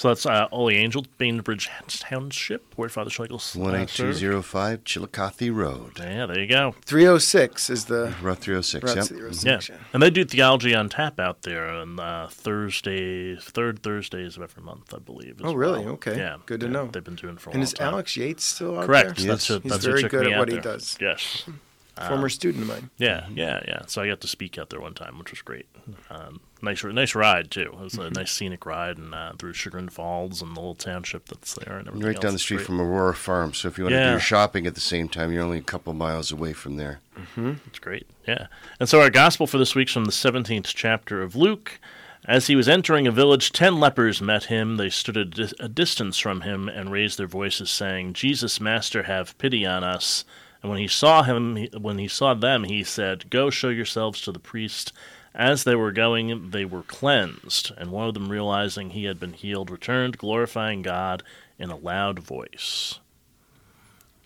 So 0.00 0.08
that's 0.08 0.24
uh, 0.24 0.48
Holy 0.50 0.76
Angel, 0.76 1.04
Bainbridge 1.18 1.68
Township, 1.86 2.72
where 2.74 2.88
Father 2.88 3.10
Schlegel's 3.10 3.54
uh, 3.54 3.60
18205 3.60 4.82
Chillicothe 4.82 5.50
Road. 5.50 5.98
Yeah, 5.98 6.24
there 6.24 6.40
you 6.40 6.46
go. 6.46 6.74
306 6.86 7.68
is 7.68 7.84
the. 7.84 8.14
Route 8.22 8.38
306, 8.38 8.94
yep. 8.96 9.04
306 9.04 9.68
yeah. 9.68 9.74
yeah. 9.74 9.82
And 9.92 10.02
they 10.02 10.08
do 10.08 10.24
theology 10.24 10.74
on 10.74 10.88
tap 10.88 11.20
out 11.20 11.42
there 11.42 11.68
on 11.68 12.00
uh, 12.00 12.28
Thursdays, 12.30 13.44
third 13.44 13.82
Thursdays 13.82 14.38
of 14.38 14.42
every 14.42 14.62
month, 14.62 14.94
I 14.94 15.00
believe. 15.00 15.38
Oh, 15.44 15.52
really? 15.52 15.84
Well. 15.84 15.92
Okay. 15.96 16.16
Yeah. 16.16 16.38
Good 16.46 16.60
to 16.60 16.66
yeah, 16.66 16.72
know. 16.72 16.86
They've 16.86 17.04
been 17.04 17.16
doing 17.16 17.36
for 17.36 17.50
a 17.50 17.52
while. 17.52 17.60
and 17.60 17.78
long 17.78 17.88
is 17.88 17.92
Alex 17.92 18.16
Yates 18.16 18.44
still 18.44 18.78
out 18.78 18.86
Correct. 18.86 19.18
there? 19.18 19.26
Yes. 19.26 19.48
That's 19.48 19.62
He's 19.62 19.70
that's 19.70 19.84
very 19.84 20.04
good 20.04 20.26
at 20.26 20.38
what 20.38 20.48
there. 20.48 20.56
he 20.56 20.62
does. 20.62 20.96
Yes. 20.98 21.44
Former 22.06 22.24
um, 22.24 22.30
student 22.30 22.62
of 22.62 22.68
mine. 22.68 22.90
Yeah, 22.98 23.26
yeah, 23.34 23.60
yeah. 23.66 23.82
So 23.86 24.02
I 24.02 24.08
got 24.08 24.20
to 24.22 24.28
speak 24.28 24.58
out 24.58 24.70
there 24.70 24.80
one 24.80 24.94
time, 24.94 25.18
which 25.18 25.30
was 25.30 25.42
great. 25.42 25.66
Um, 26.08 26.40
nice, 26.62 26.82
nice 26.82 27.14
ride 27.14 27.50
too. 27.50 27.62
It 27.62 27.78
was 27.78 27.94
a 27.94 27.98
mm-hmm. 27.98 28.14
nice 28.14 28.32
scenic 28.32 28.64
ride 28.66 28.98
and 28.98 29.14
uh, 29.14 29.32
through 29.38 29.52
Chagrin 29.52 29.88
Falls 29.88 30.42
and 30.42 30.56
the 30.56 30.60
little 30.60 30.74
township 30.74 31.26
that's 31.26 31.54
there 31.54 31.78
and 31.78 31.88
everything. 31.88 32.06
Right 32.06 32.20
down 32.20 32.32
the 32.32 32.38
street 32.38 32.58
great. 32.58 32.66
from 32.66 32.80
Aurora 32.80 33.14
Farm. 33.14 33.52
So 33.52 33.68
if 33.68 33.78
you 33.78 33.84
want 33.84 33.94
yeah. 33.94 34.00
to 34.00 34.06
do 34.06 34.10
your 34.12 34.20
shopping 34.20 34.66
at 34.66 34.74
the 34.74 34.80
same 34.80 35.08
time, 35.08 35.32
you're 35.32 35.42
only 35.42 35.58
a 35.58 35.62
couple 35.62 35.92
miles 35.92 36.32
away 36.32 36.52
from 36.52 36.76
there. 36.76 37.00
Mm-hmm. 37.16 37.52
It's 37.66 37.78
great. 37.78 38.06
Yeah. 38.26 38.46
And 38.78 38.88
so 38.88 39.00
our 39.00 39.10
gospel 39.10 39.46
for 39.46 39.58
this 39.58 39.74
week's 39.74 39.92
from 39.92 40.04
the 40.04 40.12
17th 40.12 40.72
chapter 40.74 41.22
of 41.22 41.36
Luke. 41.36 41.80
As 42.26 42.48
he 42.48 42.56
was 42.56 42.68
entering 42.68 43.06
a 43.06 43.12
village, 43.12 43.50
ten 43.50 43.80
lepers 43.80 44.20
met 44.20 44.44
him. 44.44 44.76
They 44.76 44.90
stood 44.90 45.16
a, 45.16 45.24
di- 45.24 45.52
a 45.58 45.68
distance 45.68 46.18
from 46.18 46.42
him 46.42 46.68
and 46.68 46.92
raised 46.92 47.18
their 47.18 47.26
voices, 47.26 47.70
saying, 47.70 48.12
"Jesus, 48.12 48.60
Master, 48.60 49.04
have 49.04 49.36
pity 49.38 49.64
on 49.64 49.82
us." 49.82 50.24
And 50.62 50.70
when 50.70 50.80
he 50.80 50.88
saw 50.88 51.22
him, 51.22 51.68
when 51.78 51.98
he 51.98 52.08
saw 52.08 52.34
them, 52.34 52.64
he 52.64 52.84
said, 52.84 53.30
"Go 53.30 53.50
show 53.50 53.68
yourselves 53.68 54.20
to 54.22 54.32
the 54.32 54.38
priest." 54.38 54.92
As 55.34 55.62
they 55.62 55.76
were 55.76 55.92
going, 55.92 56.50
they 56.50 56.64
were 56.64 56.82
cleansed, 56.82 57.70
and 57.78 57.92
one 57.92 58.08
of 58.08 58.14
them, 58.14 58.30
realizing 58.30 58.90
he 58.90 59.04
had 59.04 59.20
been 59.20 59.32
healed, 59.32 59.70
returned, 59.70 60.18
glorifying 60.18 60.82
God 60.82 61.22
in 61.56 61.70
a 61.70 61.76
loud 61.76 62.18
voice. 62.18 62.98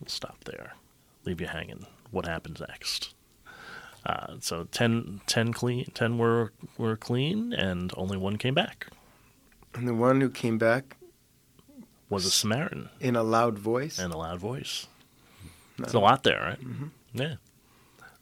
We'll 0.01 0.09
stop 0.09 0.45
there. 0.45 0.75
Leave 1.25 1.43
you 1.43 1.47
hanging. 1.47 1.87
What 2.11 2.27
happens 2.27 2.61
next? 2.61 3.15
Uh, 4.07 4.35
so 4.41 4.65
10, 4.71 5.21
10, 5.27 5.53
clean, 5.53 5.91
10 5.95 6.19
were, 6.19 6.53
were 6.77 6.97
clean, 6.97 7.53
and 7.53 7.93
only 7.97 8.17
one 8.17 8.37
came 8.37 8.55
back. 8.55 8.89
And 9.75 9.89
the 9.89 9.95
one 9.95 10.21
who 10.21 10.31
came 10.31 10.59
back 10.59 10.97
was 12.09 12.27
a 12.27 12.31
Samaritan. 12.31 12.91
In 13.01 13.17
a 13.17 13.23
loud 13.23 13.59
voice? 13.59 13.99
In 13.99 14.11
a 14.11 14.19
loud 14.19 14.39
voice. 14.39 14.87
There's 15.79 15.95
a 15.95 16.01
lot 16.01 16.23
there, 16.23 16.41
right? 16.41 16.61
Mm-hmm. 16.61 16.87
Yeah. 17.15 17.35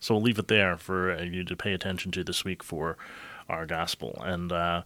So 0.00 0.14
we'll 0.14 0.22
leave 0.22 0.38
it 0.38 0.48
there 0.48 0.76
for 0.76 1.12
uh, 1.12 1.22
you 1.22 1.44
to 1.44 1.56
pay 1.56 1.72
attention 1.72 2.10
to 2.12 2.24
this 2.24 2.44
week 2.44 2.62
for 2.62 2.96
our 3.48 3.66
gospel. 3.66 4.20
And 4.24 4.50
uh, 4.50 4.82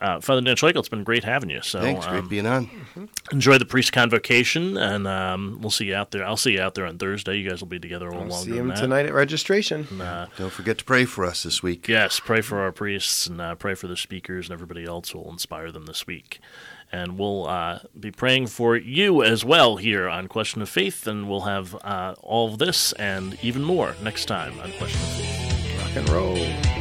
uh, 0.00 0.20
Father 0.20 0.42
Dan 0.42 0.56
Schlegel, 0.56 0.80
it's 0.80 0.88
been 0.88 1.04
great 1.04 1.24
having 1.24 1.48
you. 1.48 1.62
So 1.62 1.80
thanks, 1.80 2.06
um, 2.06 2.12
great 2.12 2.28
being 2.28 2.46
on. 2.46 2.68
Enjoy 3.32 3.56
the 3.56 3.64
priest 3.64 3.92
convocation, 3.92 4.76
and 4.76 5.06
um, 5.06 5.58
we'll 5.60 5.70
see 5.70 5.86
you 5.86 5.94
out 5.94 6.10
there. 6.10 6.24
I'll 6.24 6.36
see 6.36 6.52
you 6.52 6.60
out 6.60 6.74
there 6.74 6.86
on 6.86 6.98
Thursday. 6.98 7.38
You 7.38 7.48
guys 7.48 7.60
will 7.60 7.68
be 7.68 7.78
together 7.78 8.12
all 8.12 8.20
longer. 8.20 8.34
See 8.34 8.56
him 8.56 8.68
that. 8.68 8.76
tonight 8.76 9.06
at 9.06 9.14
registration. 9.14 9.86
And, 9.90 10.02
uh, 10.02 10.26
Don't 10.36 10.52
forget 10.52 10.78
to 10.78 10.84
pray 10.84 11.04
for 11.06 11.24
us 11.24 11.42
this 11.44 11.62
week. 11.62 11.88
Yes, 11.88 12.20
pray 12.20 12.42
for 12.42 12.60
our 12.60 12.72
priests 12.72 13.26
and 13.26 13.40
uh, 13.40 13.54
pray 13.54 13.74
for 13.74 13.86
the 13.86 13.96
speakers 13.96 14.46
and 14.46 14.52
everybody 14.52 14.84
else 14.84 15.10
who 15.10 15.18
will 15.18 15.30
inspire 15.30 15.72
them 15.72 15.86
this 15.86 16.06
week. 16.06 16.40
And 16.92 17.18
we'll 17.18 17.48
uh, 17.48 17.80
be 17.98 18.12
praying 18.12 18.46
for 18.46 18.76
you 18.76 19.22
as 19.22 19.44
well 19.44 19.76
here 19.76 20.08
on 20.08 20.28
Question 20.28 20.62
of 20.62 20.68
Faith, 20.68 21.06
and 21.06 21.28
we'll 21.28 21.40
have 21.40 21.74
uh, 21.82 22.14
all 22.20 22.52
of 22.52 22.58
this 22.58 22.92
and 22.92 23.36
even 23.42 23.64
more 23.64 23.96
next 24.02 24.26
time 24.26 24.60
on 24.60 24.70
Question 24.72 25.00
of 25.00 25.08
Faith. 25.08 25.80
Rock 25.80 25.96
and 25.96 26.08
roll. 26.10 26.75